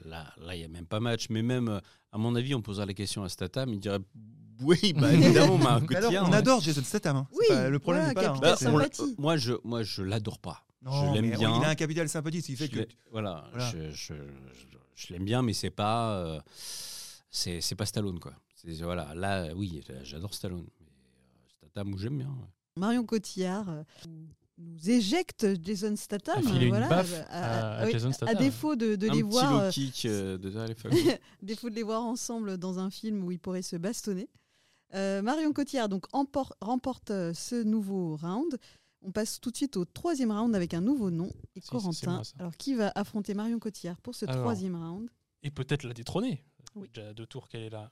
là, 0.06 0.34
là, 0.38 0.56
il 0.56 0.62
y 0.62 0.64
a 0.64 0.70
même 0.70 0.86
pas 0.86 1.02
match. 1.02 1.26
Mais 1.30 1.42
même, 1.42 1.82
à 2.14 2.18
mon 2.18 2.36
avis, 2.36 2.56
on 2.56 2.62
posera 2.62 2.86
la 2.86 2.94
question 2.94 3.22
à 3.24 3.28
Statham, 3.28 3.74
il 3.74 3.82
dirait 3.82 4.00
oui, 4.62 4.94
bah 4.94 5.12
évidemment, 5.14 5.58
Marion 5.58 5.86
alors, 5.88 6.02
Cotillard, 6.04 6.28
on 6.28 6.32
ouais. 6.32 6.38
adore 6.38 6.62
Jason 6.62 6.82
Statham. 6.84 7.18
hein. 7.18 7.28
Oui, 7.34 7.46
pas- 7.50 7.70
le 7.70 7.80
problème 7.80 8.04
voilà, 8.04 8.14
pas 8.14 8.22
là. 8.22 8.30
hein. 8.32 8.40
Bah, 8.40 8.56
on 9.18 9.22
moi, 9.22 9.36
je, 9.36 9.54
moi, 9.66 9.84
je 9.84 10.04
l'adore 10.04 10.40
pas. 10.40 10.64
Non, 10.82 11.14
l'aime 11.14 11.26
mais 11.30 11.38
bien. 11.38 11.58
Il 11.60 11.66
a 11.66 11.70
un 11.70 11.76
capital 11.76 12.08
sympathie, 12.08 12.42
ce 12.42 12.48
qui 12.48 12.56
fait 12.56 12.68
Je 12.72 12.82
que. 12.82 12.88
voilà, 13.12 13.46
Voilà. 13.52 13.70
je, 13.72 13.92
je, 13.92 14.14
je- 14.14 14.78
je 14.96 15.14
l'aime 15.14 15.26
bien, 15.26 15.42
mais 15.42 15.54
c'est 15.54 15.70
pas, 15.70 16.18
euh, 16.18 16.40
c'est, 17.30 17.76
pas 17.76 17.86
Stallone 17.86 18.20
quoi. 18.20 18.34
Voilà, 18.82 19.14
là, 19.16 19.48
oui, 19.56 19.82
j'adore 20.04 20.34
Stallone, 20.34 20.66
mais 20.82 20.86
euh, 20.88 21.68
Statham, 21.70 21.98
j'aime 21.98 22.18
bien. 22.18 22.28
ouais. 22.28 22.48
Marion 22.76 23.06
Cotillard 23.06 23.70
euh, 23.70 23.84
nous 24.58 24.90
éjecte 24.90 25.48
Jason 25.64 25.96
Statham. 25.96 26.46
A 26.46 26.68
voilà, 26.68 27.04
à- 27.30 27.80
à 27.82 27.86
oui, 27.86 27.92
Jason 27.94 28.10
à 28.10 28.14
Statham. 28.14 28.38
défaut 28.38 28.76
de, 28.76 28.96
de 28.96 29.08
Un 29.10 29.14
les 29.14 29.20
petit 29.22 29.30
voir. 29.30 29.52
low 29.54 29.60
euh, 29.62 29.72
kick 29.72 30.06
euh, 30.06 30.38
de 30.38 30.50
téléphone. 30.50 30.92
défaut 31.42 31.70
de 31.70 31.76
les 31.76 31.84
voir 31.84 32.04
ensemble 32.04 32.58
dans 32.58 32.80
un 32.80 32.90
film 32.90 33.24
où 33.24 33.32
ils 33.32 33.40
pourraient 33.40 33.62
se 33.62 33.76
bastonner. 33.78 34.30
Euh, 34.96 35.22
Marion 35.22 35.54
Cotillard 35.54 35.88
donc 35.88 36.06
empor- 36.14 36.52
remporte 36.62 37.10
ce 37.34 37.62
nouveau 37.64 38.16
round. 38.18 38.58
On 39.02 39.12
passe 39.12 39.40
tout 39.40 39.50
de 39.52 39.56
suite 39.58 39.78
au 39.78 39.86
troisième 39.86 40.32
round 40.32 40.54
avec 40.56 40.74
un 40.74 40.82
nouveau 40.82 41.10
nom 41.10 41.32
et 41.56 41.62
Si, 41.62 41.70
Corentin. 41.70 42.12
moi. 42.16 42.22
Alors 42.38 42.58
qui 42.58 42.76
va 42.76 42.92
affronter 42.96 43.34
Marion 43.34 43.60
Cotillard 43.60 44.00
pour 44.02 44.14
ce 44.16 44.26
Alors. 44.26 44.42
troisième 44.44 44.76
round? 44.76 45.10
Et 45.44 45.52
peut-être 45.52 45.84
la 45.84 45.94
détrôner. 45.94 46.44
Oui. 46.76 46.90
Déjà 46.94 47.14
deux 47.14 47.26
tours 47.26 47.48
qu'elle 47.48 47.64
est 47.64 47.70
là. 47.70 47.92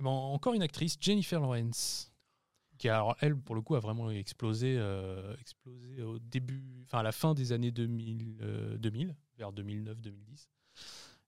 Eh 0.00 0.02
ben, 0.02 0.10
encore 0.10 0.54
une 0.54 0.62
actrice, 0.62 0.96
Jennifer 1.00 1.40
Lawrence, 1.40 2.10
qui 2.78 2.88
a, 2.88 2.96
alors, 2.96 3.16
elle, 3.20 3.36
pour 3.36 3.54
le 3.54 3.60
coup, 3.62 3.74
a 3.76 3.80
vraiment 3.80 4.10
explosé, 4.10 4.76
euh, 4.78 5.36
explosé 5.36 6.02
au 6.02 6.18
début, 6.18 6.82
enfin 6.86 6.98
à 6.98 7.02
la 7.02 7.12
fin 7.12 7.34
des 7.34 7.52
années 7.52 7.70
2000, 7.70 8.38
euh, 8.40 8.78
2000 8.78 9.14
vers 9.36 9.52
2009-2010. 9.52 10.48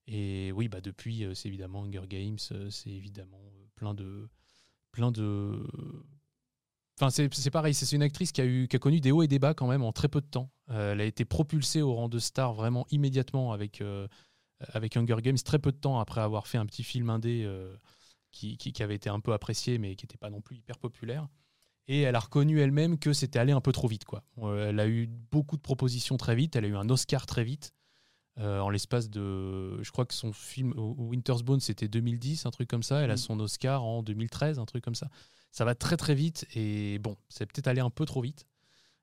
Et 0.08 0.50
oui, 0.52 0.68
bah 0.68 0.80
depuis, 0.80 1.24
euh, 1.24 1.34
c'est 1.34 1.48
évidemment 1.48 1.84
Hunger 1.84 2.06
Games, 2.08 2.38
euh, 2.50 2.70
c'est 2.70 2.90
évidemment 2.90 3.38
euh, 3.54 3.66
plein 3.76 3.94
de, 3.94 4.28
plein 4.90 5.12
de. 5.12 5.62
Enfin, 6.98 7.10
c'est 7.10 7.32
c'est 7.34 7.50
pareil, 7.50 7.74
c'est 7.74 7.94
une 7.96 8.02
actrice 8.02 8.32
qui 8.32 8.40
a, 8.40 8.44
eu, 8.44 8.68
qui 8.68 8.76
a 8.76 8.78
connu 8.78 9.00
des 9.00 9.12
hauts 9.12 9.22
et 9.22 9.28
des 9.28 9.38
bas 9.38 9.54
quand 9.54 9.66
même 9.66 9.82
en 9.82 9.92
très 9.92 10.08
peu 10.08 10.20
de 10.20 10.26
temps. 10.26 10.50
Euh, 10.70 10.92
elle 10.92 11.00
a 11.00 11.04
été 11.04 11.24
propulsée 11.24 11.82
au 11.82 11.94
rang 11.94 12.08
de 12.08 12.18
star 12.18 12.52
vraiment 12.52 12.86
immédiatement 12.90 13.52
avec, 13.52 13.80
euh, 13.80 14.06
avec 14.68 14.96
Hunger 14.96 15.16
Games, 15.22 15.38
très 15.38 15.58
peu 15.58 15.72
de 15.72 15.76
temps 15.78 15.98
après 15.98 16.20
avoir 16.20 16.46
fait 16.46 16.58
un 16.58 16.66
petit 16.66 16.84
film 16.84 17.10
indé 17.10 17.42
euh, 17.44 17.74
qui, 18.30 18.56
qui, 18.58 18.72
qui 18.72 18.82
avait 18.82 18.94
été 18.94 19.08
un 19.08 19.20
peu 19.20 19.32
apprécié 19.32 19.78
mais 19.78 19.96
qui 19.96 20.04
n'était 20.04 20.18
pas 20.18 20.30
non 20.30 20.40
plus 20.40 20.56
hyper 20.56 20.78
populaire. 20.78 21.28
Et 21.88 22.02
elle 22.02 22.14
a 22.14 22.20
reconnu 22.20 22.60
elle-même 22.60 22.98
que 22.98 23.12
c'était 23.12 23.38
allé 23.38 23.52
un 23.52 23.60
peu 23.60 23.72
trop 23.72 23.88
vite. 23.88 24.04
Quoi. 24.04 24.22
Elle 24.40 24.78
a 24.78 24.86
eu 24.86 25.08
beaucoup 25.08 25.56
de 25.56 25.62
propositions 25.62 26.16
très 26.16 26.36
vite, 26.36 26.54
elle 26.54 26.64
a 26.64 26.68
eu 26.68 26.76
un 26.76 26.88
Oscar 26.90 27.26
très 27.26 27.42
vite. 27.42 27.72
en 28.38 28.70
l'espace 28.70 29.10
de. 29.10 29.82
Je 29.82 29.90
crois 29.90 30.06
que 30.06 30.14
son 30.14 30.32
film 30.32 30.72
Winter's 30.76 31.42
Bone, 31.42 31.58
c'était 31.58 31.88
2010, 31.88 32.46
un 32.46 32.50
truc 32.50 32.68
comme 32.68 32.84
ça. 32.84 33.00
Elle 33.00 33.10
a 33.10 33.14
Mm. 33.14 33.18
son 33.18 33.40
Oscar 33.40 33.82
en 33.82 34.02
2013, 34.04 34.60
un 34.60 34.64
truc 34.64 34.84
comme 34.84 34.94
ça. 34.94 35.08
Ça 35.52 35.66
va 35.66 35.74
très 35.74 35.98
très 35.98 36.14
vite 36.14 36.46
et 36.54 36.98
bon, 36.98 37.16
c'est 37.28 37.46
peut-être 37.46 37.68
allé 37.68 37.80
un 37.80 37.90
peu 37.90 38.06
trop 38.06 38.22
vite. 38.22 38.46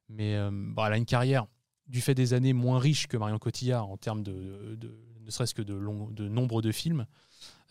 Mais 0.09 0.35
euh, 0.35 0.49
bon, 0.51 0.83
elle 0.83 0.93
a 0.93 0.97
une 0.97 1.05
carrière, 1.05 1.45
du 1.87 2.01
fait 2.01 2.15
des 2.15 2.33
années, 2.33 2.53
moins 2.53 2.79
riche 2.79 3.07
que 3.07 3.17
Marion 3.17 3.37
Cotillard 3.37 3.87
en 3.87 3.97
termes 3.97 4.23
de, 4.23 4.77
ne 5.21 5.31
serait-ce 5.31 5.53
que 5.53 5.61
de, 5.61 6.27
nombre 6.27 6.61
de 6.63 6.71
films. 6.71 7.05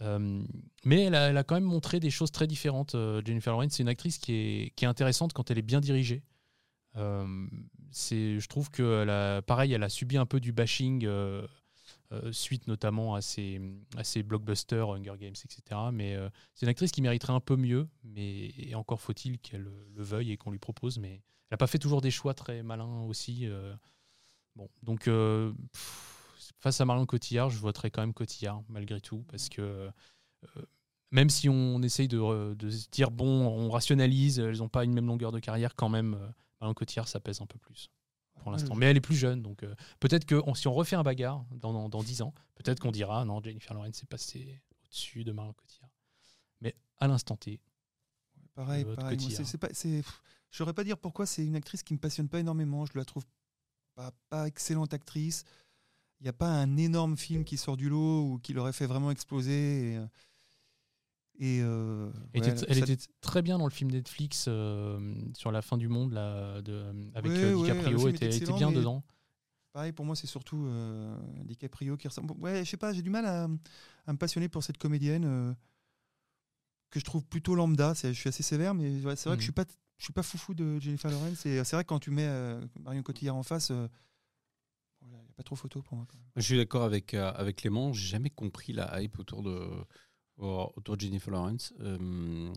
Euh, 0.00 0.42
mais 0.84 1.04
elle 1.04 1.14
a, 1.16 1.42
quand 1.42 1.56
même 1.56 1.64
montré 1.64 1.98
des 1.98 2.10
choses 2.10 2.30
très 2.30 2.46
différentes. 2.46 2.94
euh, 2.94 3.20
Jennifer 3.24 3.52
Lawrence, 3.52 3.72
c'est 3.72 3.82
une 3.82 3.88
actrice 3.88 4.18
qui 4.18 4.32
est, 4.32 4.72
qui 4.76 4.84
est 4.84 4.88
intéressante 4.88 5.32
quand 5.32 5.50
elle 5.50 5.58
est 5.58 5.62
bien 5.62 5.80
dirigée. 5.80 6.22
Je 6.94 8.46
trouve 8.46 8.70
que 8.70 9.40
pareil, 9.40 9.72
elle 9.72 9.82
a 9.82 9.88
subi 9.88 10.16
un 10.16 10.26
peu 10.26 10.38
du 10.38 10.52
bashing 10.52 11.06
suite 12.32 12.66
notamment 12.66 13.14
à 13.14 13.20
ses, 13.20 13.60
blockbusters, 14.24 14.88
Hunger 14.90 15.14
Games, 15.18 15.34
etc. 15.44 15.80
Mais 15.92 16.14
euh, 16.14 16.28
c'est 16.54 16.66
une 16.66 16.70
actrice 16.70 16.90
qui 16.90 17.02
mériterait 17.02 17.32
un 17.32 17.40
peu 17.40 17.56
mieux, 17.56 17.88
mais 18.04 18.52
et 18.56 18.74
encore 18.74 19.00
faut-il 19.00 19.38
qu'elle 19.38 19.68
le 19.94 20.02
veuille 20.02 20.32
et 20.32 20.36
qu'on 20.36 20.50
lui 20.50 20.58
propose. 20.58 20.98
Mais 20.98 21.14
elle 21.14 21.52
n'a 21.52 21.56
pas 21.58 21.66
fait 21.66 21.78
toujours 21.78 22.00
des 22.00 22.10
choix 22.10 22.34
très 22.34 22.62
malins 22.62 23.02
aussi. 23.02 23.46
euh. 23.46 23.74
bon, 24.56 24.68
donc 24.82 25.08
euh, 25.08 25.52
face 26.60 26.80
à 26.80 26.84
Marion 26.84 27.06
Cotillard, 27.06 27.50
je 27.50 27.58
voterai 27.58 27.90
quand 27.90 28.00
même 28.00 28.14
Cotillard 28.14 28.62
malgré 28.68 29.00
tout 29.00 29.24
parce 29.28 29.48
que 29.48 29.90
euh, 30.56 30.62
même 31.10 31.30
si 31.30 31.48
on 31.48 31.82
essaye 31.82 32.08
de, 32.08 32.18
se 32.18 32.88
dire 32.90 33.10
bon, 33.10 33.46
on 33.46 33.70
rationalise, 33.70 34.38
elles 34.38 34.58
n'ont 34.58 34.68
pas 34.68 34.84
une 34.84 34.92
même 34.92 35.06
longueur 35.06 35.32
de 35.32 35.38
carrière, 35.38 35.74
quand 35.74 35.88
même, 35.88 36.14
euh, 36.14 36.28
Marion 36.60 36.74
Cotillard, 36.74 37.08
ça 37.08 37.20
pèse 37.20 37.40
un 37.40 37.46
peu 37.46 37.58
plus 37.58 37.90
pour 38.48 38.58
l'instant. 38.58 38.74
Mais 38.74 38.86
elle 38.86 38.96
est 38.96 39.00
plus 39.00 39.16
jeune, 39.16 39.42
donc 39.42 39.62
euh, 39.62 39.74
peut-être 40.00 40.24
que 40.24 40.42
on- 40.46 40.54
si 40.54 40.66
on 40.68 40.72
refait 40.74 40.96
un 40.96 41.02
bagarre 41.02 41.44
dans, 41.52 41.72
dans, 41.72 41.88
dans 41.88 42.02
10 42.02 42.22
ans, 42.22 42.32
peut-être 42.56 42.80
qu'on 42.80 42.90
dira 42.92 43.24
non, 43.24 43.42
Jennifer 43.42 43.74
Lawrence 43.74 44.02
est 44.02 44.06
passée 44.08 44.60
au-dessus 44.84 45.24
de 45.24 45.32
Marion 45.32 45.52
Cotillard. 45.52 45.90
Mais 46.60 46.74
à 46.98 47.06
l'instant 47.08 47.36
T, 47.36 47.60
Pareil, 48.54 48.84
pareil. 48.96 49.16
Je 50.50 50.56
saurais 50.56 50.72
pas 50.72 50.82
dire 50.82 50.98
pourquoi 50.98 51.26
c'est 51.26 51.44
une 51.46 51.54
actrice 51.54 51.82
qui 51.82 51.92
me 51.94 51.98
passionne 51.98 52.28
pas 52.28 52.40
énormément. 52.40 52.84
Je 52.86 52.92
la 52.98 53.04
trouve 53.04 53.24
pas, 53.94 54.10
pas 54.30 54.46
excellente 54.48 54.92
actrice. 54.94 55.44
il 56.20 56.24
n'y 56.24 56.28
a 56.28 56.32
pas 56.32 56.48
un 56.48 56.76
énorme 56.76 57.16
film 57.16 57.44
qui 57.44 57.56
sort 57.56 57.76
du 57.76 57.88
lot 57.88 58.22
ou 58.24 58.38
qui 58.38 58.52
l'aurait 58.54 58.72
fait 58.72 58.86
vraiment 58.86 59.10
exploser. 59.12 59.92
Et, 59.92 59.96
euh, 59.98 60.06
et, 61.38 61.60
euh, 61.62 62.10
Elle, 62.34 62.42
ouais, 62.42 62.48
était, 62.50 62.64
elle 62.68 62.78
ça- 62.86 62.92
était 62.92 63.02
très 63.20 63.42
bien 63.42 63.58
dans 63.58 63.64
le 63.66 63.70
film 63.72 63.90
Netflix 63.90 64.46
euh, 64.48 65.14
sur 65.36 65.52
la 65.52 65.62
fin 65.62 65.76
du 65.76 65.88
monde 65.88 66.12
là, 66.12 66.60
de, 66.62 66.92
avec 67.14 67.30
Ouais, 67.32 67.44
euh, 67.44 67.54
ouais, 67.54 67.62
DiCaprio. 67.72 68.08
était, 68.08 68.26
était 68.26 68.36
excellent, 68.38 68.56
bien 68.56 68.72
dedans. 68.72 69.04
Pareil, 69.72 69.92
pour 69.92 70.04
moi, 70.04 70.16
c'est 70.16 70.26
surtout 70.26 70.64
euh, 70.66 71.16
DiCaprio 71.44 71.96
qui 71.96 72.08
ressemble. 72.08 72.32
Ouais, 72.40 72.64
je 72.64 72.70
sais 72.70 72.76
pas, 72.76 72.92
j'ai 72.92 73.02
du 73.02 73.10
mal 73.10 73.24
à, 73.26 73.44
à 74.06 74.12
me 74.12 74.18
passionner 74.18 74.48
pour 74.48 74.62
cette 74.64 74.78
comédienne 74.78 75.24
euh, 75.26 75.54
que 76.90 76.98
je 76.98 77.04
trouve 77.04 77.24
plutôt 77.24 77.54
lambda. 77.54 77.92
Je 77.94 78.12
suis 78.12 78.28
assez 78.28 78.42
sévère, 78.42 78.74
mais 78.74 79.00
ouais, 79.04 79.14
c'est 79.14 79.28
vrai 79.28 79.36
que 79.36 79.42
je 79.42 79.46
suis 79.46 79.52
pas, 79.52 79.64
je 79.98 80.04
suis 80.04 80.12
pas 80.12 80.22
foufou 80.22 80.54
de 80.54 80.78
Jennifer 80.80 81.10
Lawrence. 81.10 81.46
Et 81.46 81.62
c'est 81.64 81.76
vrai 81.76 81.84
que 81.84 81.88
quand 81.88 82.00
tu 82.00 82.10
mets 82.10 82.26
euh, 82.26 82.60
Marion 82.80 83.02
Cotillard 83.02 83.36
en 83.36 83.42
face, 83.44 83.68
il 83.70 85.08
n'y 85.08 85.14
a 85.14 85.32
pas 85.36 85.42
trop 85.44 85.54
photo 85.54 85.82
pour 85.82 85.96
moi. 85.96 86.06
quand 86.10 86.16
même. 86.18 86.26
Je 86.36 86.42
suis 86.42 86.56
d'accord 86.56 86.82
avec, 86.82 87.14
euh, 87.14 87.30
avec 87.34 87.56
Clément. 87.56 87.92
J'ai 87.92 88.08
jamais 88.08 88.30
compris 88.30 88.72
la 88.72 89.00
hype 89.00 89.18
autour 89.18 89.42
de, 89.42 89.68
autour 90.38 90.96
de 90.96 91.00
Jennifer 91.00 91.30
Lawrence. 91.30 91.74
Euh, 91.80 92.52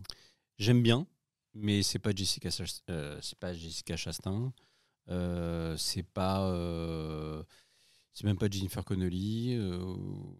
J'aime 0.58 0.82
bien, 0.82 1.06
mais 1.54 1.82
c'est 1.82 1.98
pas 1.98 2.12
Jessica, 2.14 2.48
euh, 2.88 3.18
c'est 3.20 3.38
pas 3.38 3.52
Jessica 3.52 3.96
Chastain. 3.96 4.52
Euh, 5.08 5.76
c'est 5.76 6.04
pas, 6.04 6.48
euh, 6.50 7.42
c'est 8.12 8.24
même 8.24 8.38
pas 8.38 8.48
Jennifer 8.48 8.84
Connelly. 8.84 9.56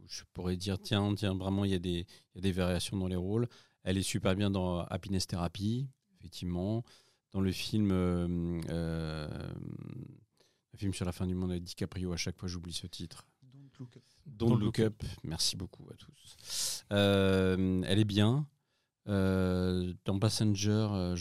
je 0.07 0.23
pourrais 0.33 0.57
dire 0.57 0.79
tiens, 0.79 1.13
tiens, 1.17 1.35
vraiment 1.35 1.65
il 1.65 1.73
y 1.73 1.75
a 1.75 1.81
des, 1.81 2.07
il 2.35 2.37
y 2.37 2.39
a 2.39 2.41
des 2.43 2.53
variations 2.53 2.97
dans 2.97 3.09
les 3.09 3.17
rôles. 3.17 3.49
Elle 3.83 3.99
est 3.99 4.03
super 4.03 4.37
bien 4.37 4.49
dans 4.51 4.79
Happiness 4.79 5.27
Therapy, 5.27 5.89
effectivement. 6.19 6.85
Dans 7.33 7.41
le 7.41 7.51
film, 7.51 7.89
le 7.89 9.29
film 10.77 10.95
sur 10.95 11.05
la 11.05 11.13
fin 11.13 11.27
du 11.27 11.35
monde 11.35 11.51
avec 11.51 11.65
DiCaprio, 11.65 12.13
à 12.13 12.17
chaque 12.17 12.39
fois 12.39 12.49
j'oublie 12.49 12.73
ce 12.73 12.87
titre. 12.87 13.27
Don't 13.43 13.71
look 13.81 13.97
up. 13.97 14.03
Don't, 14.25 14.49
Don't 14.51 14.61
Look 14.61 14.79
Look 14.79 14.87
Up. 14.87 15.03
Merci 15.25 15.57
beaucoup 15.57 15.89
à 15.91 15.95
tous. 15.95 16.37
Euh, 16.93 17.83
elle 17.87 17.99
est 17.99 18.05
bien. 18.05 18.47
Euh, 19.09 19.93
dans 20.05 20.19
Passenger, 20.19 20.87
euh, 20.93 21.17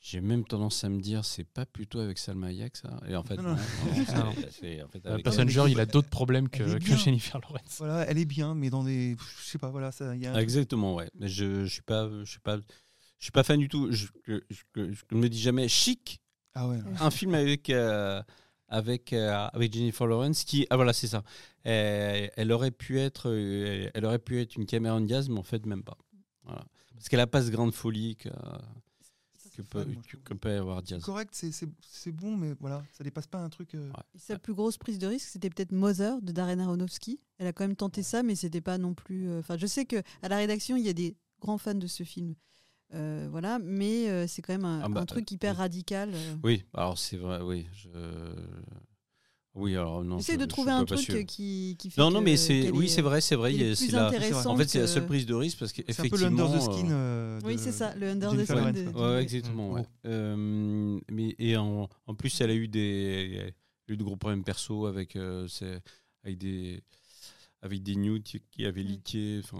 j'ai 0.00 0.20
même 0.20 0.44
tendance 0.44 0.84
à 0.84 0.88
me 0.88 1.00
dire, 1.00 1.24
c'est 1.24 1.44
pas 1.44 1.66
plutôt 1.66 1.98
avec 2.00 2.18
Salma 2.18 2.46
Hayek 2.48 2.76
ça 2.76 2.98
Et 3.08 3.14
en 3.14 3.22
fait, 3.22 3.36
Non, 3.36 3.42
non, 3.42 3.50
non. 3.50 3.56
non, 3.96 4.04
c'est- 4.06 4.14
Non. 4.14 4.34
c'est- 4.50 4.82
en 4.82 4.88
fait, 4.88 5.06
avec- 5.06 5.24
Passenger, 5.24 5.64
il 5.68 5.78
a 5.80 5.86
d'autres 5.86 6.08
problèmes 6.08 6.48
que. 6.48 6.78
Jennifer 6.96 7.38
Lawrence. 7.40 7.76
Voilà, 7.78 8.06
elle 8.08 8.18
est 8.18 8.24
bien, 8.24 8.54
mais 8.54 8.70
dans 8.70 8.84
des. 8.84 9.16
Je 9.38 9.44
sais 9.44 9.58
pas, 9.58 9.70
voilà, 9.70 9.92
ça. 9.92 10.16
Y 10.16 10.26
a 10.26 10.34
Ah, 10.34 10.42
Exactement, 10.42 10.94
ouais. 10.94 11.10
Mais 11.18 11.28
je, 11.28 11.64
je 11.66 11.72
suis 11.72 11.82
pas, 11.82 12.08
je 12.24 12.30
suis 12.30 12.40
pas, 12.40 12.56
je 12.56 13.24
suis 13.24 13.32
pas 13.32 13.42
fan 13.42 13.58
du 13.58 13.68
tout. 13.68 13.90
Je, 13.92 14.06
je, 14.26 14.38
je- 14.50 14.92
je 15.10 15.14
me 15.16 15.28
dis 15.28 15.40
jamais 15.40 15.68
chic. 15.68 16.20
Ah 16.54 16.66
ouais. 16.68 16.78
un 17.00 17.10
film 17.10 17.34
avec 17.34 17.68
euh, 17.70 18.22
avec 18.68 19.12
euh, 19.12 19.32
avec 19.52 19.72
Jennifer 19.72 20.06
Lawrence 20.06 20.44
qui 20.44 20.66
ah 20.70 20.76
voilà 20.76 20.92
c'est 20.92 21.06
ça 21.08 21.22
elle, 21.64 22.30
elle 22.36 22.52
aurait 22.52 22.70
pu 22.70 22.98
être 23.00 23.28
euh, 23.30 23.90
elle 23.94 24.04
aurait 24.04 24.18
pu 24.18 24.40
être 24.40 24.56
une 24.56 24.66
Cameron 24.66 25.00
Diaz 25.00 25.28
mais 25.28 25.38
en 25.38 25.42
fait 25.42 25.64
même 25.66 25.82
pas 25.82 25.96
voilà. 26.44 26.64
parce 26.94 27.08
qu'elle 27.08 27.20
a 27.20 27.26
pas 27.26 27.42
ce 27.42 27.50
grain 27.50 27.66
de 27.66 27.72
folie 27.74 28.16
que, 28.16 28.28
que 29.56 29.62
peut 29.62 29.84
que, 30.08 30.16
que 30.18 30.34
peut 30.34 30.50
avoir 30.56 30.82
Diaz 30.82 31.02
correct, 31.02 31.30
c'est- 31.34 31.50
c'est 31.52 31.68
c'est 31.80 32.12
bon, 32.12 32.36
mais 32.36 32.54
voilà, 32.60 32.84
ça 32.92 33.02
dépasse 33.02 33.26
pas 33.26 33.38
un 33.38 33.48
truc. 33.48 33.74
euh, 33.74 33.88
Ouais. 33.88 34.02
Et 34.14 34.18
sa 34.18 34.38
plus 34.38 34.54
grosse 34.54 34.78
prise 34.78 34.98
de 35.00 35.06
risque, 35.08 35.26
c'était 35.28 35.50
peut-être 35.50 35.72
Mother 35.72 36.22
de 36.22 36.30
Darren 36.30 36.60
Aronofsky. 36.60 37.18
Elle 37.38 37.48
a 37.48 37.52
quand 37.52 37.64
même 37.64 37.74
tenté 37.76 38.02
ça, 38.04 38.22
mais 38.22 38.36
c'était 38.36 38.60
pas 38.60 38.78
non 38.78 38.94
plus. 38.94 39.28
euh, 39.28 39.40
Enfin, 39.40 39.56
je 39.56 39.66
sais 39.66 39.84
que 39.84 39.96
à 40.22 40.28
la 40.28 40.36
rédaction, 40.36 40.76
il 40.76 40.84
y 40.84 40.88
a 40.88 40.92
des 40.92 41.16
grands 41.40 41.58
fans 41.58 41.74
de 41.74 41.86
ce 41.88 42.04
film. 42.04 42.34
Euh, 42.94 43.28
voilà, 43.30 43.58
mais 43.62 44.08
euh, 44.08 44.26
c'est 44.26 44.40
quand 44.40 44.54
même 44.54 44.64
un, 44.64 44.80
Ah 44.84 44.88
bah, 44.88 45.00
un 45.02 45.06
truc 45.06 45.30
hyper 45.30 45.52
oui. 45.52 45.58
radical. 45.58 46.10
euh. 46.14 46.34
oui 46.42 46.64
alors 46.72 46.96
c'est 46.96 47.18
vrai 47.18 47.40
oui 47.42 47.66
je 47.74 47.88
oui 49.54 49.72
alors 49.76 50.04
non 50.04 50.18
Essaye 50.18 50.36
de 50.36 50.44
trouver 50.44 50.70
un 50.70 50.84
truc 50.84 51.10
euh, 51.10 51.22
qui, 51.24 51.76
qui 51.78 51.90
fait 51.90 52.00
non 52.00 52.10
non 52.10 52.20
mais 52.20 52.36
c'est 52.36 52.70
oui 52.70 52.84
est, 52.84 52.88
c'est 52.88 53.02
vrai 53.02 53.20
c'est 53.20 53.34
vrai 53.34 53.52
c'est 53.74 53.90
la 53.90 54.08
en 54.46 54.56
fait 54.56 54.68
c'est 54.68 54.80
la 54.80 54.86
seule 54.86 55.06
prise 55.06 55.26
de 55.26 55.34
risque 55.34 55.58
parce 55.58 55.72
C'est 55.72 55.80
un 55.82 55.84
peu 55.84 55.92
qu'effectivement 55.92 56.44
l'under 56.44 56.58
the 56.58 56.62
euh, 56.62 56.72
skin. 56.72 56.90
euh, 56.90 57.40
Oui, 57.44 57.56
c'est 57.58 57.72
ça, 57.72 57.94
le 57.96 58.08
under 58.08 58.30
the 58.32 58.44
skin. 58.44 58.72
De-. 58.72 58.88
Ouais, 58.96 59.22
exactement. 59.22 59.72
Ouais. 59.72 59.82
Euh, 60.06 60.98
mais 61.10 61.34
et 61.38 61.56
en, 61.56 61.88
en 62.06 62.14
plus, 62.14 62.40
elle 62.40 62.50
a 62.50 62.54
eu 62.54 62.68
des, 62.68 63.30
elle 63.40 63.48
a 63.48 63.92
eu 63.92 63.96
de 63.96 64.02
gros 64.04 64.16
problèmes 64.16 64.44
perso 64.44 64.86
avec, 64.86 65.16
euh, 65.16 65.46
avec 66.24 66.38
des, 66.38 66.82
avec 67.60 67.82
des 67.82 67.96
nudes 67.96 68.22
qui, 68.22 68.64
avaient 68.64 68.82
Mm. 68.84 68.86
leaké, 68.86 69.40
enfin 69.42 69.58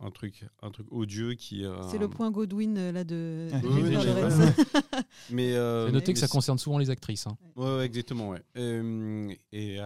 un, 0.00 0.06
un 0.06 0.10
truc, 0.10 0.44
un 0.62 0.70
truc 0.70 0.86
odieux 0.92 1.34
qui. 1.34 1.64
euh, 1.64 1.82
C'est 1.90 1.98
le 1.98 2.08
point 2.08 2.30
Godwin 2.30 2.76
euh, 2.78 2.92
là 2.92 3.02
de. 3.04 3.48
Oui, 3.64 3.82
oui. 3.82 3.96
Mais 5.30 5.52
euh, 5.54 5.86
J'ai 5.86 5.92
noté 5.92 6.06
mais 6.08 6.14
que 6.14 6.20
ça 6.20 6.28
concerne 6.28 6.58
souvent 6.58 6.78
les 6.78 6.90
actrices. 6.90 7.26
hein. 7.26 7.36
Ouais, 7.56 7.76
ouais, 7.78 7.86
exactement, 7.86 8.30
ouais. 8.30 8.42
Euh, 8.56 9.32
et, 9.52 9.78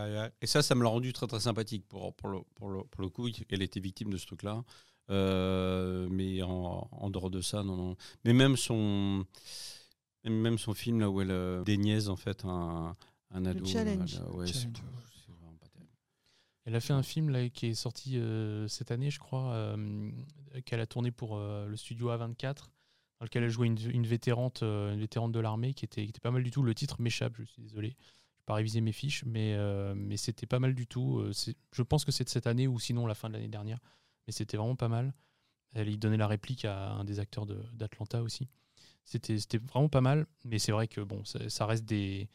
et 0.42 0.46
ça, 0.46 0.62
ça 0.62 0.74
me 0.74 0.83
l'a 0.83 0.88
rendu 0.90 1.12
très 1.12 1.27
très 1.27 1.40
sympathique 1.40 1.85
pour, 1.88 2.12
pour, 2.14 2.29
le, 2.29 2.38
pour, 2.55 2.68
le, 2.70 2.83
pour 2.85 3.03
le 3.03 3.09
coup. 3.09 3.29
Elle 3.50 3.62
était 3.62 3.81
victime 3.81 4.11
de 4.11 4.16
ce 4.18 4.27
truc-là. 4.27 4.62
Euh, 5.11 6.09
mais 6.11 6.42
en, 6.42 6.88
en 6.90 7.11
dehors 7.11 7.31
de 7.31 7.40
ça, 7.42 7.62
non, 7.62 7.77
non. 7.77 7.96
Mais 8.24 8.33
même 8.33 8.57
son, 8.57 9.24
même 10.24 10.59
son 10.59 10.72
film 10.74 11.00
là 11.00 11.11
où 11.11 11.20
elle 11.20 11.62
déniaise 11.64 12.09
en 12.09 12.16
fait 12.16 12.44
un, 12.44 12.96
un 13.31 13.44
ado. 13.46 13.64
Challenge. 13.66 14.14
là, 14.14 14.31
ouais, 14.35 14.46
Challenge, 14.46 14.77
c'est 15.27 15.33
vraiment 15.33 15.57
pas 15.61 15.66
terrible. 15.68 15.90
Elle 16.64 16.74
a 16.77 16.81
fait 16.81 16.94
un 16.94 17.03
film 17.03 17.29
là, 17.29 17.48
qui 17.50 17.66
est 17.66 17.74
sorti 17.74 18.18
euh, 18.18 18.66
cette 18.68 18.90
année, 18.90 19.11
je 19.11 19.18
crois, 19.18 19.53
euh, 19.53 20.11
qu'elle 20.64 20.81
a 20.81 20.87
tourné 20.87 21.11
pour 21.11 21.37
euh, 21.37 21.66
le 21.66 21.77
studio 21.77 22.11
A24, 22.11 22.70
dans 23.18 23.24
lequel 23.24 23.44
elle 23.44 23.50
jouait 23.50 23.66
une, 23.66 23.79
une 23.90 24.07
vétérante, 24.07 24.62
une 24.62 24.98
vétérante 24.98 25.33
de 25.33 25.40
l'armée 25.40 25.74
qui 25.74 25.85
était, 25.85 26.07
pas 26.22 26.31
mal 26.31 26.42
du 26.42 26.50
tout. 26.50 26.62
Le 26.62 26.74
titre 26.74 27.00
m'échappe, 27.00 27.35
je 27.37 27.44
suis 27.44 27.62
désolé. 27.62 27.88
Je 27.88 27.94
n'ai 27.94 28.44
pas 28.46 28.55
révisé 28.55 28.81
mes 28.81 28.92
fiches, 28.92 29.24
mais, 29.27 29.57
c'était 30.16 30.46
pas 30.46 30.59
mal 30.59 30.74
du 30.74 30.87
tout. 30.87 31.22
Je 31.72 31.83
pense 31.83 32.05
que 32.05 32.12
c'est 32.12 32.24
de 32.24 32.31
cette 32.31 32.46
année 32.46 32.66
ou 32.66 32.79
sinon 32.79 33.07
la 33.07 33.14
fin 33.14 33.29
de 33.29 33.35
l'année 33.35 33.48
dernière. 33.48 33.79
Mais 34.27 34.33
c'était 34.33 34.57
vraiment 34.57 34.77
pas 34.77 34.88
mal. 34.88 35.12
Elle 35.74 35.90
y 35.90 35.98
donnait 35.98 36.16
la 36.16 36.27
réplique 36.27 36.64
à 36.64 36.92
un 36.92 37.05
des 37.05 37.20
acteurs 37.20 37.46
d'Atlanta 37.46 38.22
aussi. 38.22 38.48
C'était 39.05 39.59
vraiment 39.59 39.90
pas 39.90 40.00
mal, 40.00 40.27
mais 40.44 40.59
c'est 40.59 40.72
vrai 40.72 40.88
que 40.88 41.03
bon, 41.03 41.22
ça 41.24 41.66
reste 41.66 41.85
des, 41.85 42.29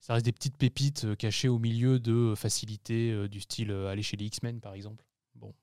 ça 0.00 0.14
reste 0.14 0.24
des 0.24 0.32
petites 0.32 0.56
pépites 0.56 1.04
euh, 1.04 1.14
cachées 1.14 1.48
au 1.48 1.58
milieu 1.58 1.98
de 2.00 2.12
euh, 2.12 2.34
facilités 2.34 3.10
euh, 3.12 3.28
du 3.28 3.40
style 3.40 3.70
aller 3.70 4.02
chez 4.02 4.16
les 4.16 4.24
X-Men 4.26 4.60
par 4.60 4.74
exemple. 4.74 5.04
Bon, 5.34 5.54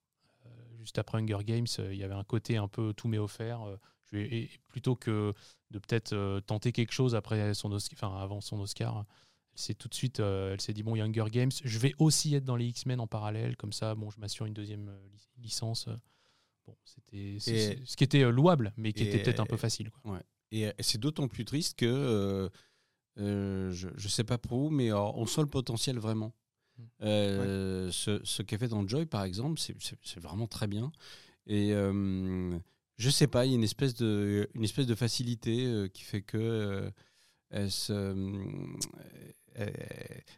juste 0.79 0.97
après 0.99 1.17
Hunger 1.17 1.43
Games, 1.43 1.65
il 1.91 1.95
y 1.97 2.03
avait 2.03 2.13
un 2.13 2.23
côté 2.23 2.57
un 2.57 2.67
peu 2.67 2.93
tout 2.93 3.07
m'est 3.07 3.17
offert. 3.17 3.59
je 4.11 4.17
vais- 4.17 4.33
et 4.37 4.49
plutôt 4.69 4.95
que 4.95 5.33
de 5.71 5.79
peut-être 5.79 6.39
tenter 6.47 6.71
quelque 6.71 6.93
chose 6.93 7.13
après 7.15 7.53
son 7.53 7.71
Oscar, 7.73 7.97
enfin 8.11 8.21
avant 8.23 8.39
son 8.41 8.59
Oscar, 8.61 9.05
elle 9.53 9.59
s'est 9.59 9.73
tout 9.73 9.89
de 9.89 9.93
suite, 9.95 10.19
elle 10.19 10.61
s'est 10.61 10.71
dit 10.73 10.83
bon, 10.83 10.95
il 10.95 10.99
y 10.99 11.01
a 11.01 11.05
Hunger 11.05 11.29
Games, 11.29 11.51
je 11.63 11.79
vais 11.79 11.93
aussi 11.99 12.33
être 12.35 12.45
dans 12.45 12.55
les 12.55 12.67
X-Men 12.67 12.99
en 13.01 13.07
parallèle, 13.07 13.57
comme 13.57 13.73
ça, 13.73 13.95
bon, 13.95 14.09
je 14.11 14.19
m'assure 14.19 14.45
une 14.45 14.53
deuxième 14.53 14.89
lic- 15.11 15.29
licence. 15.39 15.89
Bon, 16.65 16.75
c'était 16.85 17.37
ce 17.39 17.95
qui 17.97 18.03
était 18.03 18.29
louable, 18.31 18.71
mais 18.77 18.93
qui 18.93 19.03
était 19.03 19.21
peut-être 19.23 19.39
un 19.41 19.45
peu 19.45 19.57
facile. 19.57 19.89
quoi. 19.91 20.21
Et 20.51 20.71
c'est 20.79 20.99
d'autant 20.99 21.27
plus 21.27 21.43
triste 21.43 21.77
que 21.77 22.49
euh, 23.17 23.71
je 23.71 23.87
ne 23.89 24.09
sais 24.09 24.23
pas 24.23 24.37
pour 24.37 24.59
vous, 24.59 24.69
mais 24.69 24.91
on 24.93 25.25
sent 25.25 25.41
le 25.41 25.47
potentiel 25.47 25.97
vraiment. 25.99 26.33
Mm. 26.77 26.83
Euh, 27.03 27.91
Ce, 27.91 28.19
ce 28.23 28.41
qu'elle 28.43 28.59
fait 28.59 28.67
dans 28.67 28.87
Joy, 28.87 29.05
par 29.05 29.23
exemple, 29.23 29.59
c'est- 29.59 30.19
vraiment 30.19 30.47
très 30.47 30.67
bien. 30.67 30.91
Et 31.45 31.73
euh, 31.73 32.57
je 32.97 33.09
sais 33.09 33.27
pas, 33.27 33.45
il 33.45 33.49
y 33.49 33.53
a 33.53 33.57
une 33.57 33.63
espèce 33.63 33.93
de, 33.95 34.49
une 34.53 34.63
espèce 34.63 34.85
de 34.87 34.95
facilité 34.95 35.65
euh, 35.65 35.87
qui 35.87 36.03
fait 36.03 36.21
que 36.21 36.37
euh, 36.37 36.91
elle, 37.49 37.71
se, 37.71 37.93
euh, 37.93 38.77
elle, 39.55 39.73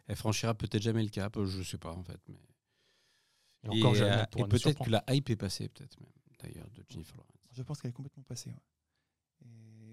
elle 0.06 0.16
franchira 0.16 0.54
peut-être 0.54 0.82
jamais 0.82 1.02
le 1.02 1.08
cap. 1.10 1.36
Je 1.44 1.62
sais 1.62 1.78
pas 1.78 1.92
en 1.92 2.02
fait. 2.02 2.20
Mais... 2.28 2.36
Et 3.64 3.68
encore 3.68 3.96
et, 3.96 4.44
peut-être 4.48 4.84
que 4.84 4.90
la 4.90 5.04
hype 5.10 5.28
est 5.30 5.36
passée, 5.36 5.68
peut-être 5.68 5.98
même, 6.00 6.10
d'ailleurs, 6.42 6.70
de 6.70 6.82
Jennifer 6.88 7.16
Lawrence. 7.16 7.36
Je 7.52 7.62
pense 7.62 7.80
qu'elle 7.80 7.90
est 7.90 7.94
complètement 7.94 8.22
passée. 8.22 8.50
ouais. 8.50 8.56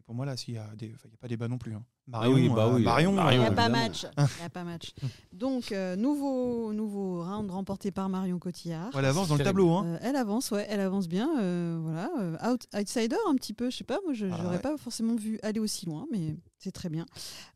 Pour 0.07 0.15
moi, 0.15 0.25
là, 0.25 0.37
s'il 0.37 0.53
y 0.53 0.57
a 0.57 0.65
des, 0.77 0.85
il 0.87 0.89
n'y 0.89 1.13
a 1.13 1.17
pas 1.19 1.27
débat 1.27 1.47
non 1.49 1.57
plus. 1.57 1.75
hein. 1.75 1.83
Ah 2.13 2.29
oui, 2.29 2.47
bah 2.47 2.67
euh, 2.67 2.75
oui, 2.75 2.83
Marion, 2.83 3.11
Marion, 3.11 3.41
Il 3.41 3.43
n'y 3.43 3.45
euh, 3.49 3.51
a 3.51 3.53
pas 3.55 3.67
match. 3.67 4.05
Il 4.17 4.41
y 4.41 4.45
a 4.45 4.49
pas 4.49 4.63
match. 4.63 4.93
Donc, 5.33 5.73
euh, 5.73 5.97
nouveau, 5.97 6.71
nouveau 6.71 7.21
round 7.23 7.51
remporté 7.51 7.91
par 7.91 8.07
Marion 8.07 8.39
Cotillard. 8.39 8.89
elle 8.97 9.03
avance 9.03 9.27
dans 9.27 9.35
le 9.35 9.43
tableau. 9.43 9.69
Hein. 9.71 9.83
Euh, 9.85 9.97
elle 10.01 10.15
avance, 10.15 10.51
ouais, 10.51 10.65
elle 10.69 10.79
avance 10.79 11.09
bien. 11.09 11.29
euh, 11.41 11.77
voilà, 11.81 12.09
euh, 12.19 12.53
out- 12.53 12.67
outsider 12.73 13.17
un 13.27 13.35
petit 13.35 13.53
peu, 13.53 13.69
je 13.69 13.75
sais 13.75 13.83
pas, 13.83 13.99
moi 14.05 14.13
je 14.13 14.27
Ah 14.31 14.49
ouais. 14.51 14.59
pas 14.59 14.77
forcément 14.77 15.15
vu 15.15 15.39
aller 15.43 15.59
aussi 15.59 15.85
loin, 15.85 16.07
mais 16.09 16.37
c'est 16.57 16.71
très 16.71 16.87
bien. 16.87 17.05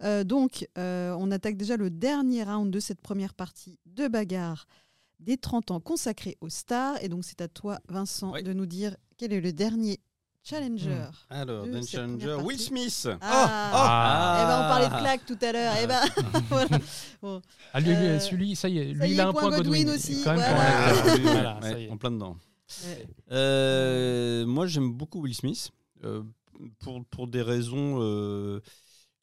Euh, 0.03 0.25
donc, 0.25 0.67
euh, 0.77 1.15
on 1.17 1.31
attaque 1.31 1.55
déjà 1.55 1.77
le 1.77 1.89
dernier 1.89 2.43
round 2.43 2.69
de 2.69 2.81
cette 2.81 2.99
première 2.99 3.33
partie 3.33 3.79
de 3.85 4.09
bagarre 4.09 4.67
des 5.21 5.37
30 5.37 5.71
ans 5.71 5.79
consacrés 5.79 6.37
aux 6.41 6.49
stars. 6.49 7.01
Et 7.01 7.07
donc, 7.07 7.23
c'est 7.23 7.39
à 7.39 7.47
toi, 7.47 7.79
Vincent, 7.87 8.33
de 8.43 8.51
nous 8.51 8.65
dire 8.65 8.97
quel 9.17 9.31
est 9.31 9.39
le 9.39 9.53
dernier 9.53 10.01
challenger. 10.43 11.05
Alors, 11.29 11.65
De 11.65 11.71
Dan 11.71 11.83
Challenger, 11.85 12.35
Will. 12.43 12.59
Smith. 12.59 13.07
Ah, 13.21 14.39
Eh 14.41 14.47
ben, 14.47 14.57
on 14.57 14.69
parlait 14.69 14.87
de 14.87 14.93
Ah. 14.93 14.99
claque 14.99 15.25
tout 15.25 15.37
à 15.41 15.51
l'heure. 15.51 15.73
Eh 15.81 15.87
ben, 15.87 16.01
voilà. 16.49 16.79
Bon. 17.21 17.41
Ah, 17.73 17.79
lui, 17.79 17.89
lui, 17.89 17.95
Euh, 17.95 18.19
celui, 18.19 18.55
ça 18.55 18.67
y 18.69 18.79
est, 18.79 18.95
ça 18.95 19.03
lui, 19.05 19.11
y 19.11 19.13
il 19.15 19.21
a 19.21 19.27
un 19.27 19.31
point 19.31 19.41
point 19.43 19.57
Godwin 19.57 19.85
Godwin. 19.85 19.95
aussi, 19.95 20.21
Quand 20.23 20.31
même 20.35 20.39
voilà. 20.39 20.87
acteur. 20.87 21.15
Ah, 21.15 21.17
Voilà, 21.31 21.55
ouais, 21.61 21.71
ça 21.71 21.79
y 21.79 21.83
est. 21.85 21.89
en 21.91 21.97
plein 21.97 22.11
dedans. 22.11 22.37
Ouais. 22.85 23.07
Euh, 23.31 24.45
moi, 24.45 24.65
j'aime 24.67 24.91
beaucoup 24.93 25.21
Will 25.21 25.35
Smith 25.35 25.71
euh, 26.03 26.23
pour, 26.79 27.03
pour 27.05 27.27
des 27.27 27.41
raisons. 27.41 27.97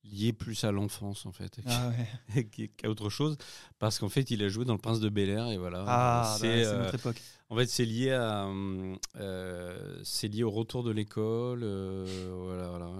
Euh, 0.05 0.09
lié 0.11 0.33
plus 0.33 0.65
à 0.65 0.73
l'enfance 0.73 1.27
en 1.27 1.33
fait 1.33 1.61
Ah 1.67 1.91
ouais. 2.35 2.45
qu'à 2.77 2.89
autre 2.89 3.11
chose 3.11 3.37
parce 3.79 3.99
qu'en 3.99 4.09
fait 4.09 4.31
il 4.31 4.43
a 4.43 4.49
joué 4.49 4.65
dans 4.65 4.75
le 4.75 4.79
Prince 4.79 5.01
de 5.01 5.09
Bel 5.09 5.29
Air 5.31 5.49
et 5.51 5.59
voilà 5.59 5.85
Ah, 5.87 6.23
bah, 6.33 6.37
c'est 6.41 6.65
euh, 6.67 6.83
notre 6.83 6.95
époque. 6.95 7.21
en 7.51 7.57
fait 7.57 7.67
c'est 7.67 7.85
lié 7.85 8.13
à 8.13 8.47
hum, 8.47 8.97
euh, 9.17 10.01
c'est 10.05 10.29
lié 10.29 10.43
au 10.45 10.51
retour 10.51 10.83
de 10.85 10.91
l'école 10.91 11.61
euh, 11.63 12.31
voilà, 12.45 12.69
voilà 12.69 12.91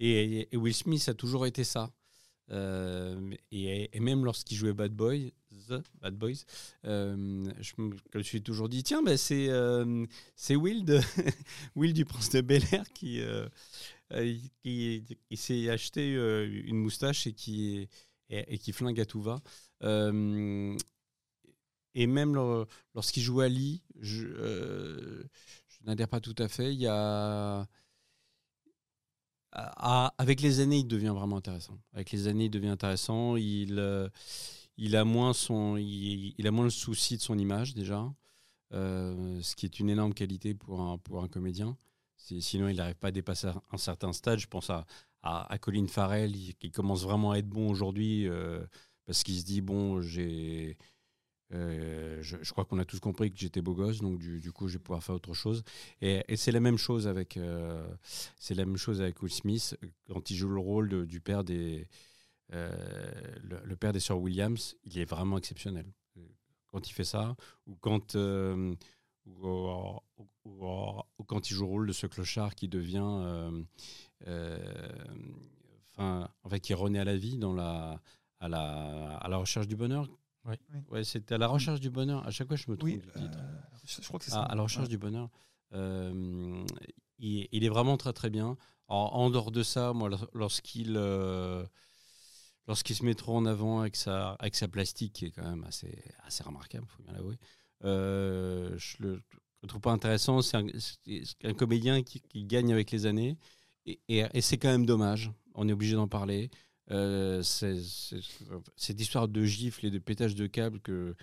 et, 0.00 0.10
et- 0.40 0.48
et 0.52 0.56
Will 0.56 0.74
Smith 0.74 1.08
a 1.08 1.14
toujours 1.14 1.46
été 1.46 1.64
ça 1.64 1.90
Euh, 2.52 3.30
et, 3.52 3.88
et 3.96 4.00
même 4.00 4.24
lorsqu'il 4.24 4.56
jouait 4.56 4.72
Bad 4.72 4.92
Boy 4.92 5.32
The 5.68 5.84
Bad 6.02 6.16
Boys 6.16 6.42
euh, 6.84 7.44
je 7.60 7.72
me 7.78 7.94
je 8.12 8.18
me 8.18 8.22
suis 8.24 8.42
toujours 8.42 8.68
dit 8.68 8.82
tiens 8.82 9.02
bah, 9.04 9.16
c'est 9.16 9.46
euh, 9.50 10.04
c'est 10.34 10.56
Will 10.56 10.84
de 10.84 10.98
Will 11.76 11.92
du 11.92 12.04
Prince 12.04 12.30
de 12.30 12.40
Bel 12.40 12.64
Air 12.72 12.84
qui 12.92 13.20
euh, 13.20 13.46
euh, 13.46 13.48
qui, 14.62 15.04
qui 15.28 15.36
s'est 15.36 15.70
acheté 15.70 16.14
euh, 16.14 16.48
une 16.66 16.76
moustache 16.76 17.26
et 17.26 17.32
qui, 17.32 17.88
et, 18.28 18.58
qui 18.58 18.72
flingue 18.72 19.00
à 19.00 19.06
tout 19.06 19.22
va. 19.22 19.40
Euh, 19.82 20.76
et 21.94 22.06
même 22.06 22.34
lor- 22.34 22.66
lorsqu'il 22.94 23.22
joue 23.22 23.40
Ali, 23.40 23.82
je, 24.00 24.26
euh, 24.26 25.24
n'adhère 25.84 26.08
pas 26.08 26.20
tout 26.20 26.34
à 26.38 26.48
fait. 26.48 26.72
Il 26.74 26.80
y 26.80 26.86
a. 26.86 27.66
avec 30.18 30.40
les 30.40 30.60
années, 30.60 30.78
il 30.78 30.86
devient 30.86 31.12
vraiment 31.14 31.36
intéressant. 31.36 31.78
Avec 31.92 32.12
les 32.12 32.28
années, 32.28 32.46
il 32.46 32.50
devient 32.50 32.68
intéressant. 32.68 33.36
Il, 33.36 33.78
euh, 33.78 34.08
il, 34.76 34.96
a, 34.96 35.04
moins 35.04 35.32
son, 35.32 35.76
il, 35.76 36.46
a 36.46 36.50
moins 36.50 36.64
le 36.64 36.70
souci 36.70 37.16
de 37.16 37.22
son 37.22 37.38
image, 37.38 37.74
déjà. 37.74 38.12
Euh, 38.72 39.40
ce 39.42 39.56
qui 39.56 39.66
est 39.66 39.80
une 39.80 39.90
énorme 39.90 40.14
qualité 40.14 40.54
pour 40.54 40.80
un, 40.80 40.98
pour 40.98 41.22
un 41.22 41.28
comédien. 41.28 41.76
Si- 42.26 42.42
Sinon, 42.42 42.68
il 42.68 42.76
n'arrive 42.76 42.96
pas 42.96 43.08
à 43.08 43.10
dépasser 43.12 43.48
un- 43.72 43.76
certain 43.78 44.12
stade. 44.12 44.38
Je 44.38 44.46
pense 44.46 44.70
à, 44.70 44.86
à, 45.22 45.58
Colin 45.58 45.86
Farrell, 45.86 46.32
qui 46.58 46.70
commence 46.70 47.02
vraiment 47.04 47.32
à 47.32 47.38
être 47.38 47.48
bon 47.48 47.70
aujourd'hui 47.70 48.28
euh, 48.28 48.64
parce 49.06 49.22
qu'il 49.22 49.38
se 49.38 49.44
dit 49.44 49.60
bon, 49.60 50.00
j'ai. 50.00 50.76
euh, 51.52 52.18
je, 52.22 52.52
crois 52.52 52.64
qu'on 52.64 52.78
a 52.78 52.84
tous 52.84 53.00
compris 53.00 53.30
que 53.32 53.38
j'étais 53.38 53.62
beau 53.62 53.74
gosse, 53.74 54.00
donc 54.00 54.18
du, 54.18 54.40
du 54.40 54.52
coup, 54.52 54.68
je 54.68 54.74
vais 54.74 54.78
pouvoir 54.84 55.02
faire 55.02 55.16
autre 55.16 55.34
chose. 55.34 55.64
Et, 56.00 56.22
et 56.28 56.36
c'est 56.36 56.52
la 56.52 56.60
même 56.60 56.78
chose 56.78 57.08
avec, 57.08 57.36
euh, 57.36 57.86
c'est 58.38 58.54
la 58.54 58.64
même 58.66 58.76
chose 58.76 59.00
avec 59.00 59.22
Will 59.22 59.32
Smith 59.32 59.76
quand 60.08 60.30
il 60.30 60.36
joue 60.36 60.48
le 60.48 60.60
rôle 60.60 61.06
du 61.06 61.20
père 61.20 61.44
des, 61.44 61.88
euh, 62.52 62.70
le, 63.42 63.76
père 63.76 63.92
des 63.92 64.00
sœurs 64.00 64.20
Williams. 64.20 64.76
Il 64.84 64.98
est 64.98 65.04
vraiment 65.04 65.38
exceptionnel 65.38 65.86
quand 66.68 66.88
il 66.88 66.92
fait 66.92 67.04
ça, 67.04 67.36
ou 67.66 67.76
quand 67.76 68.16
euh, 68.16 68.74
quand 71.30 71.48
il 71.50 71.54
joue 71.54 71.62
le 71.62 71.68
rôle 71.70 71.86
de 71.86 71.92
ce 71.92 72.06
clochard 72.08 72.54
qui 72.56 72.66
devient, 72.66 72.98
euh, 73.06 73.62
euh, 74.26 74.58
enfin, 75.92 76.28
en 76.42 76.48
fait, 76.48 76.58
qui 76.60 76.74
renaît 76.74 76.98
à 76.98 77.04
la 77.04 77.16
vie 77.16 77.38
dans 77.38 77.52
la, 77.54 78.00
à 78.40 78.48
la, 78.48 79.16
à 79.18 79.28
la 79.28 79.36
recherche 79.36 79.68
du 79.68 79.76
bonheur. 79.76 80.08
Oui. 80.44 80.54
Oui. 80.74 80.80
Ouais, 80.90 81.04
c'était 81.04 81.34
à 81.36 81.38
la 81.38 81.46
recherche 81.46 81.80
du 81.80 81.88
bonheur. 81.90 82.26
À 82.26 82.30
chaque 82.32 82.48
fois, 82.48 82.56
je 82.56 82.68
me 82.70 82.76
trompe 82.76 82.90
Oui, 82.90 82.98
du 82.98 83.06
titre. 83.12 83.38
euh, 83.38 83.60
je, 83.84 84.02
je 84.02 84.08
crois 84.08 84.18
que 84.18 84.24
c'est 84.24 84.32
Ah, 84.32 84.42
ça. 84.46 84.52
à 84.52 84.54
la 84.56 84.62
recherche 84.62 84.86
Ouais. 84.86 84.90
du 84.90 84.98
bonheur. 84.98 85.28
Euh, 85.72 86.64
il, 87.18 87.46
il 87.52 87.62
est 87.64 87.68
vraiment 87.68 87.96
très 87.96 88.12
très 88.12 88.30
bien. 88.30 88.56
En, 88.88 88.96
en 88.96 89.30
dehors 89.30 89.52
de 89.52 89.62
ça, 89.62 89.92
moi, 89.92 90.08
lors- 90.08 90.28
lorsqu'il 90.34 90.96
euh, 90.96 91.64
lorsqu'il 92.66 92.96
se 92.96 93.04
met 93.04 93.14
trop 93.14 93.36
en 93.36 93.46
avant 93.46 93.80
avec 93.80 93.94
sa, 93.94 94.32
avec 94.40 94.56
sa 94.56 94.66
plastique, 94.66 95.12
qui 95.12 95.26
est 95.26 95.30
quand 95.30 95.48
même 95.48 95.62
assez, 95.64 96.02
assez 96.24 96.42
remarquable, 96.42 96.86
il 96.88 96.92
faut 96.96 97.02
bien 97.04 97.12
l'avouer, 97.12 97.38
euh, 97.84 98.74
je 98.78 98.96
le, 99.00 99.22
je 99.62 99.68
trouve 99.68 99.80
pas 99.80 99.92
intéressant. 99.92 100.42
C'est 100.42 100.56
un, 100.56 101.54
comédien 101.54 102.02
qui, 102.02 102.44
gagne 102.44 102.72
avec 102.72 102.90
les 102.90 103.06
années. 103.06 103.36
Et, 103.86 104.24
c'est 104.40 104.58
quand 104.58 104.68
même 104.68 104.86
dommage. 104.86 105.30
On 105.54 105.68
est 105.68 105.72
obligé 105.72 105.94
d'en 105.94 106.08
parler. 106.08 106.50
Euh, 106.90 107.42
cette 107.42 109.00
histoire 109.00 109.28
de 109.28 109.44
gifles 109.44 109.86
et 109.86 109.90
de 109.90 109.98
pétage 109.98 110.34
de 110.34 110.46
câbles 110.46 110.80
que, 110.80 111.14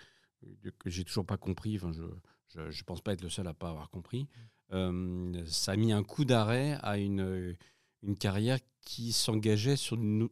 j'ai 0.85 1.03
toujours 1.03 1.25
pas 1.25 1.37
compris. 1.37 1.77
Enfin, 1.77 1.91
je, 1.91 2.69
je, 2.69 2.83
pense 2.83 3.01
pas 3.01 3.13
être 3.13 3.23
le 3.23 3.29
seul 3.29 3.47
à 3.47 3.53
pas 3.53 3.69
avoir 3.69 3.89
compris. 3.89 4.27
Euh, 4.73 5.43
ça 5.45 5.71
a 5.73 5.75
mis 5.75 5.91
un 5.91 6.03
coup 6.03 6.25
d'arrêt 6.25 6.77
à 6.81 6.97
une, 6.97 7.55
une 8.03 8.17
carrière 8.17 8.59
qui 8.81 9.11
s'engageait 9.11 9.75
sur, 9.75 9.97
de 9.97 10.29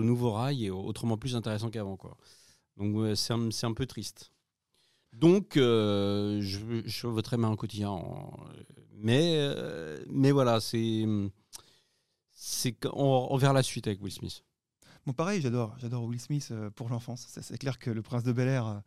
nouveaux 0.00 0.32
rails 0.32 0.66
et 0.66 0.70
autrement 0.70 1.16
plus 1.16 1.34
intéressant 1.34 1.70
qu'avant. 1.70 1.96
Quoi. 1.96 2.16
Donc 2.76 3.16
c'est 3.16 3.32
un, 3.32 3.50
c'est 3.50 3.66
un 3.66 3.74
peu 3.74 3.86
triste. 3.86 4.32
Donc 5.12 5.56
euh, 5.56 6.40
je, 6.40 6.58
je 6.84 7.06
voterai 7.06 7.36
au 7.50 7.56
quotidien. 7.56 7.90
en- 7.90 8.32
Mais, 8.94 9.34
euh, 9.38 10.02
mais 10.08 10.30
voilà, 10.30 10.60
c'est. 10.60 11.04
verra 13.36 13.52
la 13.52 13.62
suite 13.62 13.86
avec 13.86 14.00
Will 14.02 14.12
Smith. 14.12 14.44
Bon, 15.06 15.12
pareil, 15.12 15.40
j'adore, 15.40 15.74
j'adore 15.78 16.04
Will 16.04 16.20
Smith 16.20 16.48
euh, 16.50 16.70
pour 16.70 16.88
l'enfance. 16.88 17.26
C'est- 17.28 17.42
clair 17.58 17.78
que 17.78 17.90
le 17.90 18.02
Prince 18.02 18.22
de 18.22 18.32
Bel 18.32 18.48
Air, 18.48 18.66
euh, 18.66 18.78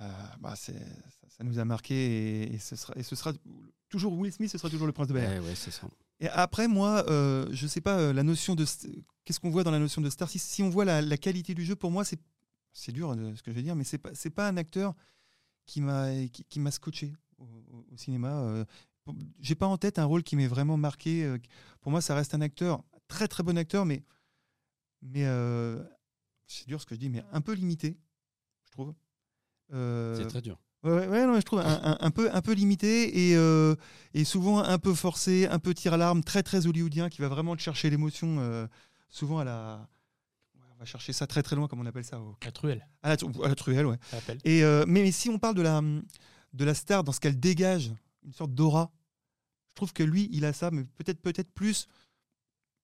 euh, 0.00 0.10
bah, 0.40 0.54
c'est- 0.56 0.72
ça, 0.72 1.28
ça 1.28 1.44
nous 1.44 1.58
a 1.58 1.64
marqué 1.64 1.94
et, 2.44 2.54
et 2.54 2.58
ce 2.58 2.76
sera, 2.76 2.94
et 2.96 3.02
ce 3.02 3.14
sera 3.14 3.32
toujours 3.88 4.12
Will 4.14 4.32
Smith, 4.32 4.50
ce 4.50 4.58
sera 4.58 4.70
toujours 4.70 4.86
le 4.86 4.92
Prince 4.92 5.08
de 5.08 5.12
Bel 5.14 5.24
Air. 5.24 5.42
Ouais, 5.42 5.48
ouais, 5.48 5.54
c'est 5.54 5.70
ça. 5.70 5.86
Et 6.20 6.28
après, 6.28 6.68
moi, 6.68 7.04
euh, 7.08 7.46
je 7.52 7.66
sais 7.66 7.80
pas 7.80 7.98
euh, 7.98 8.12
la 8.12 8.22
notion 8.22 8.54
de 8.54 8.64
st- 8.64 8.88
qu'est-ce 9.24 9.40
qu'on 9.40 9.50
voit 9.50 9.64
dans 9.64 9.70
la 9.70 9.78
notion 9.78 10.00
de 10.00 10.08
star. 10.10 10.28
Si, 10.28 10.38
si 10.38 10.62
on 10.62 10.70
voit 10.70 10.84
la, 10.84 11.02
la 11.02 11.16
qualité 11.16 11.52
du 11.54 11.64
jeu, 11.64 11.74
pour 11.76 11.90
moi, 11.90 12.04
c'est 12.04 12.18
c'est 12.72 12.92
dur 12.92 13.10
euh, 13.10 13.34
ce 13.36 13.42
que 13.42 13.50
je 13.50 13.56
vais 13.56 13.62
dire, 13.62 13.76
mais 13.76 13.84
c'est 13.84 13.98
pas 13.98 14.10
c'est 14.14 14.30
pas 14.30 14.48
un 14.48 14.56
acteur 14.56 14.94
qui 15.66 15.80
m'a 15.80 16.08
qui, 16.32 16.44
qui 16.44 16.60
m'a 16.60 16.70
scotché 16.70 17.12
au, 17.38 17.44
au- 17.44 17.96
cinéma. 17.96 18.40
euh. 18.42 18.64
J'ai 19.40 19.56
pas 19.56 19.66
en 19.66 19.78
tête 19.78 19.98
un 19.98 20.04
rôle 20.04 20.22
qui 20.22 20.36
m'est 20.36 20.46
vraiment 20.46 20.76
marqué. 20.76 21.24
euh, 21.24 21.38
Pour 21.80 21.90
moi, 21.90 22.00
ça 22.00 22.14
reste 22.14 22.34
un 22.34 22.40
acteur 22.40 22.84
très 23.08 23.26
très 23.28 23.42
bon 23.42 23.58
acteur, 23.58 23.84
mais 23.84 24.02
mais 25.02 25.24
euh, 25.26 25.82
c'est 26.46 26.66
dur 26.68 26.80
ce 26.80 26.86
que 26.86 26.94
je 26.94 27.00
dis, 27.00 27.08
mais 27.10 27.22
un 27.32 27.40
peu 27.40 27.52
limité, 27.52 27.98
je 28.66 28.70
trouve. 28.72 28.94
Euh, 29.72 30.16
C'est 30.16 30.26
très 30.28 30.40
dur. 30.42 30.58
Ouais, 30.84 31.26
non, 31.26 31.36
je 31.36 31.42
trouve 31.44 31.60
un, 31.60 31.80
un- 31.84 31.96
un 32.00 32.10
peu, 32.10 32.28
un 32.34 32.42
peu 32.42 32.52
limité 32.54 33.28
et, 33.30 33.36
euh, 33.36 33.76
et 34.14 34.24
souvent 34.24 34.58
un 34.58 34.78
peu 34.78 34.94
forcé, 34.94 35.46
un 35.46 35.60
peu 35.60 35.74
tir 35.74 35.94
à 35.94 35.96
l'arme, 35.96 36.24
très 36.24 36.42
très 36.42 36.66
hollywoodien 36.66 37.08
qui 37.08 37.20
va 37.20 37.28
vraiment 37.28 37.54
te 37.54 37.60
chercher 37.62 37.88
l'émotion, 37.90 38.68
souvent 39.08 39.38
à 39.38 39.44
la. 39.44 39.88
Va 40.82 40.86
chercher 40.86 41.12
ça 41.12 41.28
très 41.28 41.44
très 41.44 41.54
loin, 41.54 41.68
comme 41.68 41.78
on 41.78 41.86
appelle 41.86 42.02
ça. 42.04 42.18
au- 42.20 42.36
La 42.44 42.50
truelle, 42.50 42.84
À 43.02 43.10
la, 43.10 43.16
tru- 43.16 43.44
à 43.44 43.48
la 43.48 43.54
truelle, 43.54 43.86
ouais. 43.86 43.98
Et, 44.44 44.64
euh, 44.64 44.84
mais, 44.88 45.02
mais 45.02 45.12
si 45.12 45.28
on 45.28 45.38
parle 45.38 45.54
de 45.54 45.62
la, 45.62 45.80
de 45.80 46.64
la 46.64 46.74
star 46.74 47.04
dans 47.04 47.12
ce 47.12 47.20
qu'elle 47.20 47.38
dégage, 47.38 47.92
une 48.24 48.32
sorte 48.32 48.52
d'aura, 48.52 48.90
je 49.70 49.74
trouve 49.76 49.92
que 49.92 50.02
lui, 50.02 50.28
il 50.32 50.44
a 50.44 50.52
ça, 50.52 50.72
mais 50.72 50.82
peut-être 50.96 51.20
peut-être 51.22 51.52
plus, 51.52 51.86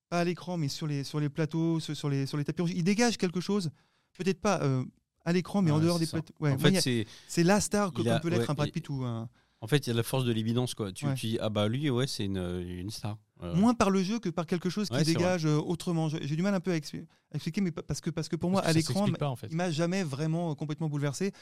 pas 0.08 0.20
à 0.20 0.24
l'écran, 0.24 0.56
mais 0.56 0.68
sur 0.68 0.86
les, 0.86 1.02
sur 1.02 1.18
les 1.18 1.28
plateaux, 1.28 1.80
sur 1.80 2.08
les, 2.08 2.24
sur 2.26 2.38
les 2.38 2.44
tapis 2.44 2.62
rouges. 2.62 2.70
Il 2.72 2.84
dégage 2.84 3.16
quelque 3.18 3.40
chose, 3.40 3.70
peut-être 4.16 4.40
pas 4.40 4.62
euh, 4.62 4.84
à 5.24 5.32
l'écran, 5.32 5.60
mais 5.60 5.72
en 5.72 5.78
Ouais, 5.78 5.82
dehors 5.82 5.98
des 5.98 6.06
plateaux. 6.06 6.32
Ouais, 6.38 6.52
en 6.52 6.58
fait, 6.58 6.80
c'est. 6.80 7.04
c'est 7.26 7.42
la 7.42 7.60
star 7.60 7.92
que 7.92 8.06
a- 8.08 8.20
peut 8.20 8.28
l'être 8.28 8.42
ouais, 8.42 8.50
un 8.50 8.54
Brad 8.54 8.68
et- 8.68 8.72
Pitt 8.72 8.88
ou 8.90 9.02
un. 9.04 9.28
En 9.60 9.66
fait, 9.66 9.86
il 9.86 9.90
y 9.90 9.92
a 9.92 9.96
la 9.96 10.02
force 10.04 10.24
de 10.24 10.32
l'évidence, 10.32 10.74
quoi. 10.74 10.92
Tu, 10.92 11.06
Ouais. 11.06 11.14
tu 11.14 11.26
dis, 11.26 11.38
ah 11.40 11.48
bah 11.50 11.66
lui, 11.68 11.90
ouais, 11.90 12.06
c'est 12.06 12.24
une, 12.24 12.36
une 12.38 12.90
star. 12.90 13.18
Euh, 13.42 13.54
Moins 13.56 13.74
par 13.74 13.90
le 13.90 14.02
jeu 14.02 14.18
que 14.20 14.28
par 14.28 14.46
quelque 14.46 14.70
chose 14.70 14.88
qui 14.88 14.94
Ouais, 14.94 15.02
dégage 15.04 15.46
euh, 15.46 15.56
autrement. 15.58 16.08
J'ai 16.08 16.36
du 16.36 16.42
mal 16.42 16.54
un 16.54 16.60
peu 16.60 16.70
à 16.72 16.76
expli- 16.76 17.06
à 17.32 17.36
expliquer, 17.36 17.60
mais 17.60 17.72
pa- 17.72 17.82
parce 17.82 18.00
que, 18.00 18.10
parce 18.10 18.28
que 18.28 18.36
pour 18.36 18.50
moi, 18.50 18.60
Parce 18.62 18.70
à 18.70 18.80
que 18.80 18.86
l'écran, 18.88 19.08
en 19.30 19.36
fait. 19.36 19.48
il 19.50 19.56
m'a 19.56 19.70
jamais 19.70 20.04
vraiment 20.04 20.50
euh, 20.52 20.54
complètement 20.54 20.88
bouleversé. 20.88 21.32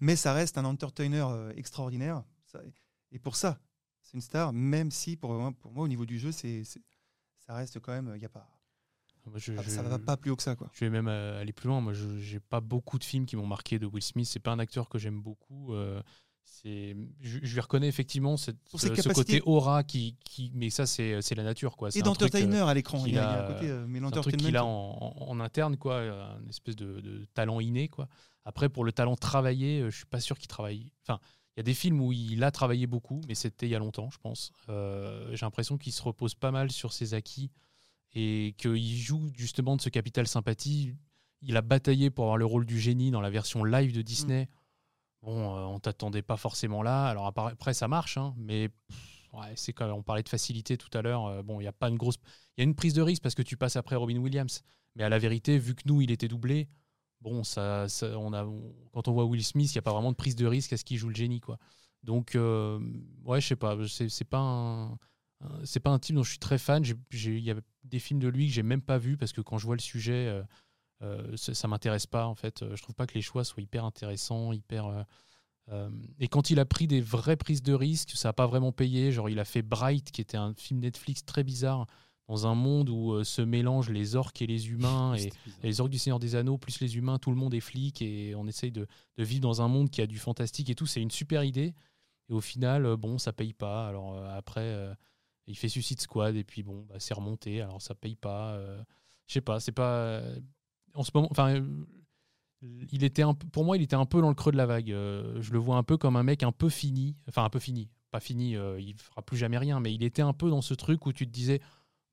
Mais 0.00 0.16
ça 0.16 0.32
reste 0.32 0.58
un 0.58 0.64
entertainer 0.64 1.24
extraordinaire. 1.56 2.24
Et 3.12 3.18
pour 3.18 3.36
ça, 3.36 3.58
c'est 4.00 4.14
une 4.14 4.20
star, 4.20 4.52
même 4.52 4.90
si 4.90 5.16
pour 5.16 5.32
moi, 5.32 5.52
pour 5.52 5.72
moi 5.72 5.84
au 5.84 5.88
niveau 5.88 6.04
du 6.06 6.18
jeu, 6.18 6.32
c'est 6.32 6.62
ça 6.64 7.54
reste 7.54 7.78
quand 7.80 7.92
même. 7.92 8.12
Il 8.16 8.22
y 8.22 8.24
a 8.24 8.28
pas, 8.28 8.48
Moi, 9.26 9.38
je- 9.38 9.54
ça, 9.54 9.62
je- 9.62 9.70
ça 9.70 9.82
va 9.82 9.98
pas 10.00 10.16
plus 10.16 10.30
haut 10.32 10.36
que 10.36 10.42
ça. 10.42 10.56
Quoi. 10.56 10.68
Je 10.72 10.80
vais 10.84 10.90
même 10.90 11.06
aller 11.08 11.52
plus 11.52 11.68
loin. 11.68 11.80
Moi, 11.80 11.92
je 11.92 12.18
j'ai 12.18 12.40
pas 12.40 12.60
beaucoup 12.60 12.98
de 12.98 13.04
films 13.04 13.24
qui 13.26 13.36
m'ont 13.36 13.46
marqué 13.46 13.78
de 13.78 13.86
Will 13.86 14.02
Smith. 14.02 14.26
C'est 14.26 14.40
pas 14.40 14.50
un 14.52 14.58
acteur 14.58 14.88
que 14.88 14.98
j'aime 14.98 15.20
beaucoup. 15.22 15.72
euh, 15.74 16.02
c'est, 16.44 16.96
je, 17.20 17.38
je 17.42 17.54
lui 17.54 17.60
reconnais 17.60 17.88
effectivement 17.88 18.36
cette- 18.36 18.56
ses 18.76 18.94
ce, 18.94 19.08
côté 19.08 19.40
aura 19.44 19.82
qui, 19.84 20.16
qui, 20.24 20.50
mais 20.54 20.70
ça 20.70 20.86
c'est 20.86 21.20
c'est 21.22 21.34
la 21.34 21.42
nature 21.44 21.76
quoi. 21.76 21.90
C'est 21.90 21.98
Et 21.98 22.02
truc, 22.02 22.22
euh, 22.22 22.26
d'entertainer 22.26 22.60
à 22.68 22.74
l'écran. 22.74 23.04
Il 23.06 23.06
a, 23.06 23.08
il 23.08 23.14
y 23.14 23.18
a 23.18 23.30
a- 23.30 23.44
un 23.50 23.54
côté, 23.54 23.68
euh, 23.70 23.86
mais 23.88 23.98
c'est 24.00 24.04
un 24.06 24.20
truc 24.20 24.36
qu'il 24.36 24.56
a 24.56 24.64
en, 24.64 24.68
en- 25.00 25.28
en 25.30 25.40
interne 25.40 25.76
quoi, 25.76 25.94
euh, 25.94 26.38
une 26.42 26.50
espèce 26.50 26.76
de, 26.76 27.00
de 27.00 27.24
talent 27.34 27.58
inné 27.60 27.88
quoi. 27.88 28.08
Après 28.44 28.68
pour 28.68 28.84
le 28.84 28.92
talent 28.92 29.16
travaillé, 29.16 29.80
euh, 29.80 29.90
je 29.90 29.96
suis 29.96 30.06
pas 30.06 30.20
sûr 30.20 30.38
qu'il 30.38 30.48
travaille. 30.48 30.92
Enfin, 31.02 31.20
il 31.56 31.58
y 31.58 31.60
a 31.60 31.64
des 31.64 31.74
films 31.74 32.00
où 32.00 32.12
il 32.12 32.42
a 32.44 32.50
travaillé 32.50 32.86
beaucoup, 32.86 33.20
mais 33.28 33.34
c'était 33.34 33.66
il 33.66 33.70
y 33.70 33.74
a 33.74 33.78
longtemps, 33.78 34.10
je 34.10 34.18
pense. 34.18 34.52
Euh, 34.68 35.28
J'ai 35.34 35.44
l'impression 35.44 35.78
qu'il 35.78 35.92
se 35.92 36.02
repose 36.02 36.34
pas 36.34 36.50
mal 36.50 36.70
sur 36.70 36.92
ses 36.92 37.14
acquis 37.14 37.50
et 38.14 38.54
qu'il 38.58 38.96
joue 38.96 39.28
justement 39.36 39.76
de 39.76 39.80
ce 39.82 39.88
capital 39.88 40.26
sympathie. 40.26 40.94
Il 41.42 41.56
a 41.56 41.62
bataillé 41.62 42.10
pour 42.10 42.24
avoir 42.24 42.36
le 42.36 42.44
rôle 42.46 42.66
du 42.66 42.78
génie 42.80 43.10
dans 43.10 43.20
la 43.20 43.30
version 43.30 43.64
live 43.64 43.92
de 43.92 44.02
Disney. 44.02 44.48
Bon, 45.22 45.56
euh, 45.56 45.60
on 45.66 45.78
t'attendait 45.78 46.22
pas 46.22 46.36
forcément 46.36 46.82
là. 46.82 47.06
Alors 47.06 47.26
après, 47.26 47.74
ça 47.74 47.86
marche, 47.88 48.16
hein, 48.16 48.34
mais 48.38 48.70
c'est 49.56 49.72
quand 49.72 49.90
on 49.92 50.02
parlait 50.02 50.22
de 50.22 50.28
facilité 50.28 50.76
tout 50.76 50.90
à 50.96 51.02
l'heure. 51.02 51.26
euh, 51.26 51.42
bon, 51.42 51.60
il 51.60 51.64
y 51.64 51.68
a 51.68 51.72
pas 51.72 51.88
une 51.88 51.96
grosse, 51.96 52.16
il 52.56 52.60
y 52.60 52.62
a 52.62 52.64
une 52.64 52.74
prise 52.74 52.94
de 52.94 53.02
risque 53.02 53.22
parce 53.22 53.34
que 53.34 53.42
tu 53.42 53.56
passes 53.56 53.76
après 53.76 53.96
Robin 53.96 54.16
Williams. 54.18 54.62
Mais 54.96 55.04
à 55.04 55.08
la 55.08 55.18
vérité, 55.18 55.58
vu 55.58 55.74
que 55.74 55.82
nous, 55.86 56.02
il 56.02 56.10
était 56.10 56.28
doublé, 56.28 56.68
bon, 57.20 57.44
ça, 57.44 57.88
ça- 57.88 58.18
on 58.18 58.32
a, 58.34 58.44
quand 58.92 59.08
on 59.08 59.12
voit 59.12 59.24
Will 59.24 59.44
Smith, 59.44 59.72
il 59.74 59.76
n'y 59.76 59.78
a 59.78 59.82
pas 59.82 59.92
vraiment 59.92 60.10
de 60.12 60.16
prise 60.16 60.36
de 60.36 60.46
risque 60.46 60.72
à 60.72 60.76
ce 60.76 60.84
qu'il 60.84 60.98
joue 60.98 61.08
le 61.08 61.14
génie, 61.14 61.40
quoi. 61.40 61.58
Donc, 62.02 62.34
euh, 62.34 62.78
ouais, 63.24 63.40
je 63.40 63.48
sais 63.48 63.56
pas, 63.56 63.76
c'est 63.88 64.24
pas 64.24 64.38
un, 64.40 64.98
c'est 65.64 65.80
pas 65.80 65.90
un 65.90 65.98
type 65.98 66.16
dont 66.16 66.22
je 66.22 66.30
suis 66.30 66.38
très 66.38 66.58
fan. 66.58 66.84
Il 67.12 67.38
y 67.38 67.50
a 67.50 67.54
des 67.84 67.98
films 67.98 68.20
de 68.20 68.28
lui 68.28 68.46
que 68.48 68.52
j'ai 68.52 68.62
même 68.62 68.82
pas 68.82 68.98
vu 68.98 69.16
parce 69.16 69.32
que 69.32 69.40
quand 69.40 69.58
je 69.58 69.66
vois 69.66 69.76
le 69.76 69.80
sujet, 69.80 70.42
euh, 71.02 71.36
ça, 71.36 71.68
m'intéresse 71.68 72.06
pas 72.06 72.26
en 72.26 72.34
fait. 72.34 72.62
Euh, 72.62 72.76
Je 72.76 72.82
trouve 72.82 72.94
pas 72.94 73.06
que 73.06 73.14
les 73.14 73.22
choix 73.22 73.44
soient 73.44 73.62
hyper 73.62 73.84
intéressants, 73.84 74.52
hyper. 74.52 74.86
euh, 74.86 75.02
euh, 75.70 75.90
et 76.18 76.28
quand 76.28 76.50
il 76.50 76.58
a 76.58 76.64
pris 76.64 76.86
des 76.86 77.00
vraies 77.00 77.36
prises 77.36 77.62
de 77.62 77.72
risques, 77.72 78.10
ça 78.14 78.30
a 78.30 78.32
pas 78.32 78.46
vraiment 78.46 78.72
payé. 78.72 79.12
Genre, 79.12 79.28
il 79.28 79.38
a 79.38 79.44
fait 79.44 79.62
Bright, 79.62 80.10
qui 80.10 80.20
était 80.20 80.36
un 80.36 80.54
film 80.54 80.80
Netflix 80.80 81.24
très 81.24 81.44
bizarre 81.44 81.86
dans 82.28 82.46
un 82.46 82.54
monde 82.54 82.88
où 82.88 83.12
euh, 83.12 83.24
se 83.24 83.42
mélangent 83.42 83.90
les 83.90 84.14
orques 84.16 84.42
et 84.42 84.46
les 84.46 84.68
humains 84.70 85.14
et 85.16 85.30
les 85.62 85.80
orques 85.80 85.90
du 85.90 85.98
Seigneur 85.98 86.18
des 86.18 86.34
Anneaux 86.34 86.58
plus 86.58 86.80
les 86.80 86.96
humains, 86.96 87.18
tout 87.18 87.30
le 87.30 87.36
monde 87.36 87.54
est 87.54 87.60
flic 87.60 88.00
et 88.02 88.34
on 88.36 88.46
essaye 88.46 88.70
de, 88.72 88.86
de 89.16 89.24
vivre 89.24 89.40
dans 89.42 89.60
un 89.62 89.68
monde 89.68 89.90
qui 89.90 90.00
a 90.02 90.06
du 90.06 90.18
fantastique 90.18 90.70
et 90.70 90.74
tout. 90.74 90.86
C'est 90.86 91.00
une 91.02 91.10
super 91.10 91.44
idée. 91.44 91.74
Et 92.28 92.32
au 92.32 92.40
final, 92.40 92.96
bon, 92.96 93.18
ça 93.18 93.32
paye 93.32 93.52
pas. 93.52 93.88
Alors 93.88 94.16
après, 94.26 94.96
il 95.46 95.56
fait 95.56 95.68
Suicide 95.68 96.00
Squad 96.00 96.36
et 96.36 96.44
puis 96.44 96.62
bon, 96.62 96.86
bah, 96.88 96.94
c'est 96.98 97.14
remonté. 97.14 97.60
Alors 97.60 97.82
ça 97.82 97.94
paye 97.94 98.14
pas. 98.16 98.56
Je 99.26 99.32
sais 99.34 99.40
pas, 99.40 99.60
c'est 99.60 99.72
pas. 99.72 100.22
En 100.94 101.02
ce 101.02 101.10
moment, 101.14 101.28
enfin, 101.30 101.62
il 102.62 103.04
était 103.04 103.24
pour 103.52 103.64
moi, 103.64 103.76
il 103.76 103.82
était 103.82 103.96
un 103.96 104.06
peu 104.06 104.20
dans 104.20 104.28
le 104.28 104.34
creux 104.34 104.52
de 104.52 104.56
la 104.56 104.66
vague. 104.66 104.92
Euh, 104.92 105.40
je 105.40 105.52
le 105.52 105.58
vois 105.58 105.76
un 105.76 105.82
peu 105.82 105.96
comme 105.96 106.16
un 106.16 106.22
mec 106.22 106.42
un 106.42 106.52
peu 106.52 106.68
fini. 106.68 107.16
Enfin, 107.28 107.44
un 107.44 107.50
peu 107.50 107.58
fini. 107.58 107.88
Pas 108.10 108.20
fini, 108.20 108.56
euh, 108.56 108.80
il 108.80 108.94
fera 108.94 109.22
plus 109.22 109.36
jamais 109.36 109.58
rien. 109.58 109.80
Mais 109.80 109.92
il 109.92 110.02
était 110.02 110.22
un 110.22 110.32
peu 110.32 110.50
dans 110.50 110.62
ce 110.62 110.74
truc 110.74 111.06
où 111.06 111.12
tu 111.12 111.26
te 111.26 111.32
disais, 111.32 111.60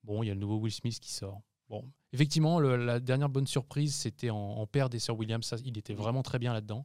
bon, 0.02 0.22
il 0.22 0.26
y 0.26 0.30
a 0.30 0.34
le 0.34 0.40
nouveau 0.40 0.56
Will 0.56 0.72
Smith 0.72 0.98
qui 0.98 1.12
sort. 1.12 1.40
Bon, 1.68 1.88
effectivement, 2.12 2.58
la 2.58 2.98
dernière 2.98 3.28
bonne 3.28 3.46
surprise, 3.46 3.94
c'était 3.94 4.30
en, 4.30 4.66
père 4.66 4.90
des 4.90 4.98
Sir 4.98 5.16
Williams. 5.16 5.54
Il 5.64 5.78
était 5.78 5.94
vraiment 5.94 6.22
très 6.22 6.40
bien 6.40 6.52
là-dedans. 6.52 6.84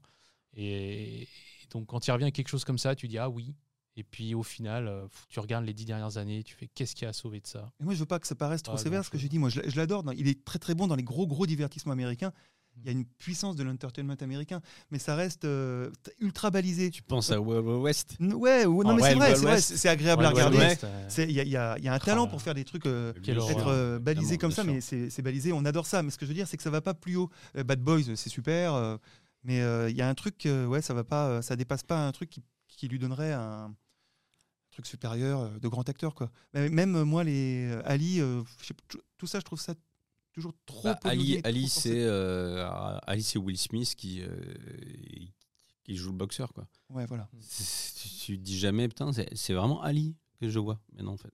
Et, 0.53 1.23
et 1.23 1.27
donc, 1.71 1.87
quand 1.87 2.05
il 2.05 2.11
revient 2.11 2.25
à 2.25 2.31
quelque 2.31 2.49
chose 2.49 2.65
comme 2.65 2.77
ça, 2.77 2.93
tu 2.93 3.07
dis 3.07 3.17
ah 3.17 3.29
oui. 3.29 3.55
Et 3.97 4.03
puis 4.03 4.35
au 4.35 4.43
final, 4.43 4.87
euh, 4.87 5.07
tu 5.29 5.39
regardes 5.39 5.65
les 5.65 5.73
dix 5.73 5.85
dernières 5.85 6.17
années, 6.17 6.43
tu 6.43 6.53
fais 6.55 6.67
qu'est-ce 6.67 6.95
qui 6.95 7.05
a 7.05 7.13
sauvé 7.13 7.39
de 7.39 7.47
ça? 7.47 7.71
Et 7.79 7.83
moi, 7.85 7.93
je 7.93 7.99
veux 7.99 8.05
pas 8.05 8.19
que 8.19 8.27
ça 8.27 8.35
paraisse 8.35 8.61
trop 8.61 8.75
Pas 8.75 8.83
sévère 8.83 9.05
ce 9.05 9.09
que 9.09 9.17
j'ai 9.17 9.29
dit. 9.29 9.39
Moi, 9.39 9.49
je, 9.49 9.61
l'adore. 9.75 10.03
Il 10.17 10.27
est 10.27 10.43
très 10.43 10.59
très 10.59 10.75
bon 10.75 10.87
dans 10.87 10.95
les 10.95 11.03
gros 11.03 11.27
gros 11.27 11.45
divertissements 11.45 11.93
américains. 11.93 12.33
Il 12.77 12.85
y 12.85 12.89
a 12.89 12.91
une 12.91 13.05
puissance 13.05 13.55
de 13.55 13.63
l'entertainment 13.63 14.17
américain, 14.19 14.59
mais 14.91 14.99
ça 14.99 15.15
reste 15.15 15.45
euh, 15.45 15.89
ultra 16.19 16.51
balisé. 16.51 16.91
Tu 16.91 17.03
penses 17.03 17.31
à 17.31 17.39
Wild 17.39 17.65
West? 17.65 18.17
Ouais, 18.19 18.65
ou- 18.65 18.83
non, 18.83 18.89
Ah, 18.89 18.95
mais 18.95 19.01
c'est 19.01 19.15
vrai, 19.15 19.61
c'est 19.61 19.87
agréable 19.87 20.25
à 20.25 20.33
Wild 20.33 20.47
regarder. 20.47 20.75
Il 21.19 21.31
y, 21.31 21.39
a- 21.39 21.77
y 21.77 21.83
y 21.83 21.87
un 21.87 21.93
Ah, 21.93 21.99
talent 21.99 22.27
pour 22.27 22.41
faire 22.41 22.53
des 22.53 22.65
trucs, 22.65 22.85
euh, 22.85 23.13
être 23.47 23.67
euh, 23.67 23.99
balisé 23.99 24.37
comme 24.37 24.51
ça, 24.51 24.65
mais 24.65 24.81
c'est 24.81 25.21
balisé. 25.21 25.53
On 25.53 25.63
adore 25.63 25.85
ça. 25.85 26.03
Mais 26.03 26.11
ce 26.11 26.17
que 26.17 26.25
je 26.25 26.31
veux 26.31 26.35
dire, 26.35 26.49
c'est 26.49 26.57
que 26.57 26.63
ça 26.63 26.69
va 26.69 26.81
pas 26.81 26.93
plus 26.93 27.15
haut. 27.15 27.29
Euh, 27.55 27.63
Bad 27.63 27.79
Boys, 27.79 28.13
c'est 28.15 28.29
super, 28.29 28.73
euh, 28.73 28.97
mais 29.45 29.61
euh, 29.61 29.89
il 29.89 29.95
y 29.95 30.01
a 30.01 30.09
un 30.09 30.13
truc, 30.15 30.45
euh, 30.45 30.65
ouais, 30.65 30.81
ça 30.81 30.93
va 30.93 31.05
pas, 31.05 31.27
euh, 31.27 31.41
ça 31.41 31.55
dépasse 31.55 31.83
pas 31.83 32.05
un 32.05 32.11
truc 32.11 32.29
qui, 32.29 32.43
qui 32.67 32.89
lui 32.89 32.99
donnerait 32.99 33.31
un 33.31 33.73
truc 34.75 34.85
supérieur 34.87 35.39
euh, 35.41 35.59
de 35.59 35.67
grand 35.67 35.87
acteur, 35.89 36.13
quoi. 36.15 36.29
Mais 36.53 36.69
Même 36.69 36.95
euh, 36.95 37.05
moi, 37.05 37.23
les 37.23 37.67
euh, 37.71 37.81
Ali, 37.85 38.19
euh, 38.19 38.43
sais 38.61 38.73
tout- 38.87 39.27
ça, 39.27 39.39
je 39.39 39.45
trouve 39.45 39.59
ça 39.59 39.73
toujours 40.33 40.53
trop. 40.65 40.83
Bah, 40.83 40.99
Ali, 41.05 41.39
Ali 41.43 41.67
c'est 41.69 42.03
euh, 42.03 42.67
Ali, 43.07 43.23
c'est 43.23 43.39
Will 43.39 43.57
Smith 43.57 43.95
qui, 43.95 44.21
euh, 44.21 44.27
qui 45.83 45.95
joue 45.95 46.11
le 46.11 46.17
boxeur. 46.17 46.53
Quoi. 46.53 46.67
Ouais, 46.89 47.05
voilà. 47.05 47.29
Tu, 48.21 48.37
dis 48.37 48.57
jamais, 48.59 48.87
putain, 48.87 49.11
c'est 49.13 49.29
c'est 49.35 49.53
vraiment 49.53 49.81
Ali 49.81 50.15
que 50.39 50.49
je 50.49 50.59
vois. 50.59 50.79
Mais 50.93 51.03
non, 51.03 51.13
en 51.13 51.17
fait. 51.17 51.31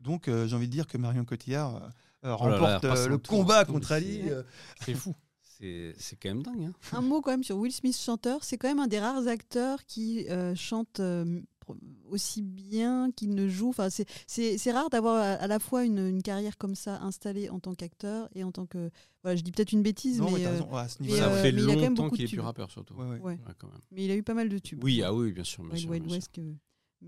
Donc, 0.00 0.26
euh, 0.28 0.46
j'ai 0.48 0.56
envie 0.56 0.66
de 0.66 0.72
dire 0.72 0.86
que 0.88 0.98
Marion 0.98 1.24
Cotillard 1.24 1.74
Oh 2.24 2.26
là 2.26 2.30
là, 2.58 2.78
remporte 2.78 2.84
le 3.08 3.18
combat 3.18 3.64
contre 3.64 3.88
c'est- 3.88 3.94
Ali. 3.94 4.20
euh, 4.30 4.42
C'est 4.84 4.94
fou. 4.94 5.14
C'est 5.40 5.94
c'est 5.96 6.16
quand 6.16 6.30
même 6.30 6.42
dingue. 6.42 6.64
Hein. 6.64 6.96
Un 6.96 7.00
mot 7.02 7.20
quand 7.20 7.30
même 7.30 7.44
sur 7.44 7.56
Will 7.56 7.72
Smith 7.72 7.96
chanteur, 7.96 8.42
c'est 8.42 8.58
quand 8.58 8.66
même 8.68 8.80
un 8.80 8.88
des 8.88 8.98
rares 8.98 9.28
acteurs 9.28 9.84
qui 9.84 10.26
euh, 10.28 10.54
chante 10.56 10.98
euh, 10.98 11.40
aussi 12.08 12.42
bien 12.42 13.10
qu'il 13.16 13.34
ne 13.34 13.48
joue. 13.48 13.68
Enfin, 13.70 13.90
c'est- 13.90 14.06
c'est 14.26 14.58
c'est 14.58 14.72
rare 14.72 14.90
d'avoir 14.90 15.16
à, 15.16 15.32
à 15.34 15.46
la 15.46 15.58
fois 15.58 15.84
une, 15.84 15.98
une 15.98 16.22
carrière 16.22 16.58
comme 16.58 16.74
ça 16.74 17.00
installée 17.02 17.48
en 17.48 17.60
tant 17.60 17.74
qu'acteur 17.74 18.28
et 18.34 18.44
en 18.44 18.52
tant 18.52 18.66
que. 18.66 18.90
Voilà, 19.22 19.36
je 19.36 19.42
dis 19.42 19.52
peut-être 19.52 19.72
une 19.72 19.82
bêtise, 19.82 20.18
non, 20.20 20.30
mais, 20.30 20.40
mais 20.40 20.46
euh. 20.46 20.60
Ouais, 20.64 20.78
à 20.80 20.88
ce 20.88 20.96
mais, 21.00 21.06
niveau-là, 21.06 21.24
Ça 21.28 21.32
euh, 21.34 21.42
fait 21.42 21.52
mais 21.52 21.62
il 21.62 21.70
a 21.70 21.74
quand 21.74 21.80
même 21.80 21.94
longtemps 21.96 22.10
qu'il 22.10 22.24
est 22.24 22.28
plus 22.28 22.40
rappeur, 22.40 22.70
surtout. 22.70 22.94
ouais, 22.94 23.04
ouais. 23.06 23.18
ouais. 23.20 23.32
Ouais, 23.34 23.54
quand 23.58 23.68
même. 23.68 23.80
mais 23.92 24.04
il 24.04 24.10
a 24.10 24.16
eu 24.16 24.22
pas 24.22 24.34
mal 24.34 24.48
de 24.48 24.58
tubes. 24.58 24.82
Oui, 24.82 25.02
ah 25.02 25.14
oui, 25.14 25.32
bien 25.32 25.44
sûr. 25.44 25.62
Bien 25.62 25.70
Wild 25.72 25.80
sûr, 25.82 25.90
Wild 25.90 26.02
bien 26.04 26.10
sûr. 26.10 26.16
West, 26.18 26.30
que- 26.34 26.54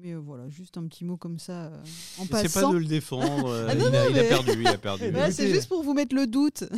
Mais 0.02 0.12
euh, 0.12 0.18
voilà, 0.18 0.48
juste 0.48 0.76
un 0.76 0.86
petit 0.88 1.04
mot 1.04 1.16
comme 1.16 1.38
ça 1.38 1.52
euh, 1.66 1.76
en 2.18 2.24
C'est 2.24 2.28
passant. 2.30 2.68
pas 2.68 2.72
de 2.72 2.78
le 2.78 2.84
défendre. 2.84 3.48
euh, 3.48 3.68
Ah 3.70 3.74
non, 3.76 3.86
il, 3.90 3.94
a, 3.96 4.02
non, 4.04 4.10
il 4.10 4.18
a 4.18 4.22
mais- 4.22 4.28
perdu. 4.28 4.50
Il 4.60 4.66
a 4.66 4.76
perdu. 4.78 5.10
Voilà, 5.10 5.30
c'est 5.30 5.48
juste 5.48 5.68
pour 5.68 5.82
vous 5.84 5.94
mettre 5.94 6.14
le 6.14 6.26
doute. 6.26 6.64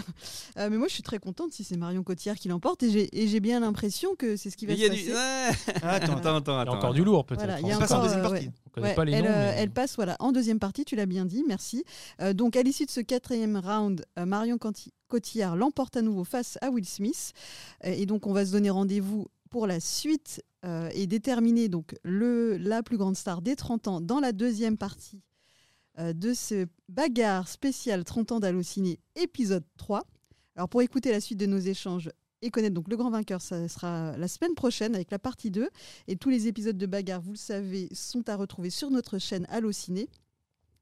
Euh, 0.59 0.71
mais 0.71 0.79
moi, 0.79 0.89
je 0.89 0.95
suis 0.95 1.03
très 1.03 1.19
contente 1.19 1.53
si 1.53 1.65
c'est 1.65 1.77
Marion 1.77 2.03
Cotillard 2.03 2.37
qui 2.37 2.49
l'emporte 2.49 2.83
et 2.83 3.29
j'ai 3.29 3.41
bien 3.41 3.61
l'impression 3.61 4.15
que 4.17 4.37
c'est 4.37 4.49
ce 4.49 4.57
qui 4.57 4.65
va 4.65 4.75
se 4.75 4.81
y 4.81 4.87
a 4.87 4.89
passer. 4.89 5.03
du. 5.05 5.11
Ouais. 5.13 5.75
Ah, 5.83 5.91
attends, 5.91 6.17
Attends, 6.17 6.37
attends, 6.37 6.63
Il 6.63 6.67
y 6.67 6.69
a 6.69 6.73
encore 6.73 6.95
du 6.95 7.05
lourd 7.05 7.27
peut-être. 7.27 7.41
Voilà, 7.45 7.61
il 7.61 7.67
y 7.67 7.73
a 7.73 7.77
en 7.77 7.81
pas. 7.87 8.01
deuxième 8.03 8.21
euh, 8.21 8.29
partie. 8.31 8.47
ouais. 8.47 8.53
On 8.67 8.71
connaît 8.71 8.87
Ouais, 8.89 8.95
pas 8.95 9.05
les 9.05 9.13
elle, 9.13 9.25
noms. 9.25 9.29
mais- 9.31 9.55
elle 9.59 9.71
passe 9.71 9.97
voilà, 9.97 10.17
en 10.19 10.33
deuxième 10.33 10.59
partie, 10.59 10.85
tu 10.87 10.97
l'as 10.97 11.05
bien 11.05 11.27
dit, 11.27 11.45
merci. 11.47 11.85
Euh, 12.23 12.33
donc 12.33 12.57
à 12.57 12.63
l'issue 12.63 12.87
de 12.87 12.91
ce 12.91 13.01
quatrième 13.01 13.57
round, 13.59 14.03
euh, 14.19 14.25
Marion 14.25 14.57
Cotillard 15.09 15.57
l'emporte 15.57 15.97
à 15.99 16.03
nouveau 16.03 16.25
face 16.25 16.57
à 16.63 16.71
Will 16.71 16.87
Smith. 16.87 17.33
Euh, 17.85 17.91
et 17.91 18.07
donc 18.07 18.27
on 18.27 18.33
va 18.33 18.47
se 18.47 18.53
donner 18.53 18.71
rendez-vous 18.71 19.27
pour 19.51 19.67
la 19.67 19.79
suite 19.81 20.43
euh, 20.67 20.91
et 20.95 21.07
déterminer 21.07 21.69
donc 21.69 21.95
le, 22.03 22.57
la 22.57 22.83
plus 22.83 22.97
grande 22.97 23.17
star 23.17 23.43
des 23.43 23.57
30 23.57 23.89
ans 23.89 24.01
dans 24.01 24.21
la 24.21 24.33
deuxième 24.33 24.77
partie 24.77 25.23
euh, 25.99 26.13
de 26.13 26.35
ce 26.35 26.67
bagarre 26.89 27.49
spécial 27.49 28.05
30 28.05 28.33
ans 28.33 28.41
d'Allociné 28.41 28.99
épisode 29.15 29.65
3. 29.77 30.03
Alors 30.57 30.69
pour 30.69 30.83
écouter 30.83 31.11
la 31.13 31.21
suite 31.21 31.39
de 31.39 31.47
nos 31.47 31.59
échanges 31.59 32.11
et 32.43 32.51
connaître 32.51 32.75
donc 32.75 32.89
le 32.89 32.97
grand 32.97 33.11
vainqueur, 33.11 33.41
ça 33.41 33.69
sera 33.69 34.17
la 34.17 34.29
semaine 34.29 34.55
prochaine 34.55 34.95
avec 34.95 35.11
la 35.11 35.19
partie 35.19 35.51
2. 35.51 35.69
Et 36.09 36.17
tous 36.17 36.31
les 36.31 36.49
épisodes 36.49 36.77
de 36.77 36.87
Bagarre, 36.87 37.21
vous 37.21 37.33
le 37.33 37.39
savez, 37.39 37.89
sont 37.93 38.29
à 38.29 38.37
retrouver 38.37 38.71
sur 38.71 38.91
notre 38.91 39.19
chaîne 39.19 39.47
Allociné. 39.49 40.09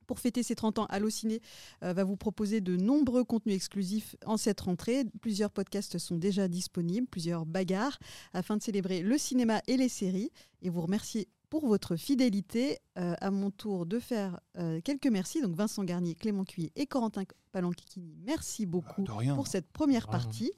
Pour 0.07 0.19
fêter 0.19 0.43
ses 0.43 0.55
30 0.55 0.79
ans, 0.81 0.87
Allociné 0.87 1.40
euh, 1.83 1.93
va 1.93 2.05
vous 2.05 2.17
proposer 2.17 2.61
de 2.61 2.77
nombreux 2.77 3.25
contenus 3.25 3.57
exclusifs 3.57 4.17
en 4.27 4.37
cette 4.37 4.61
rentrée. 4.61 5.05
Plusieurs 5.21 5.51
podcasts 5.51 5.99
sont 5.99 6.17
déjà 6.17 6.49
disponibles, 6.49 7.07
plusieurs 7.07 7.47
bagarres, 7.47 7.99
afin 8.33 8.57
de 8.57 8.62
célébrer 8.62 9.03
le 9.03 9.19
cinéma 9.19 9.61
et 9.67 9.77
les 9.77 9.88
séries. 9.88 10.31
Et 10.62 10.71
vous 10.71 10.81
remercier 10.81 11.29
pour 11.55 11.69
votre 11.69 11.95
fidélité. 11.95 12.79
Euh, 12.99 13.14
à 13.21 13.31
mon 13.31 13.51
tour 13.51 13.87
de 13.87 13.99
faire 13.99 14.40
euh, 14.59 14.81
quelques 14.81 15.07
merci. 15.07 15.40
Donc 15.40 15.55
Vincent 15.57 15.85
Garnier, 15.85 16.14
Clément 16.14 16.45
Cuy 16.45 16.71
et 16.77 16.87
Corentin 16.87 17.23
Palanchini, 17.53 18.17
merci 18.25 18.67
beaucoup 18.67 19.05
rien. 19.05 19.35
pour 19.35 19.47
cette 19.47 19.71
première 19.71 20.09
partie. 20.09 20.53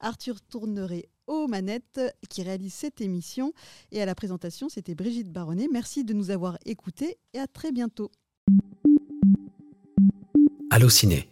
Arthur 0.00 0.40
Tourneret 0.40 1.08
aux 1.26 1.48
manettes 1.48 2.00
qui 2.28 2.42
réalise 2.42 2.74
cette 2.74 3.00
émission. 3.00 3.52
Et 3.90 4.00
à 4.00 4.06
la 4.06 4.14
présentation, 4.14 4.68
c'était 4.68 4.94
Brigitte 4.94 5.32
Baronnet. 5.32 5.68
Merci 5.72 6.04
de 6.04 6.12
nous 6.12 6.30
avoir 6.30 6.58
écoutés 6.64 7.18
et 7.32 7.38
à 7.38 7.46
très 7.46 7.72
bientôt. 7.72 8.10
Allociné, 10.76 11.26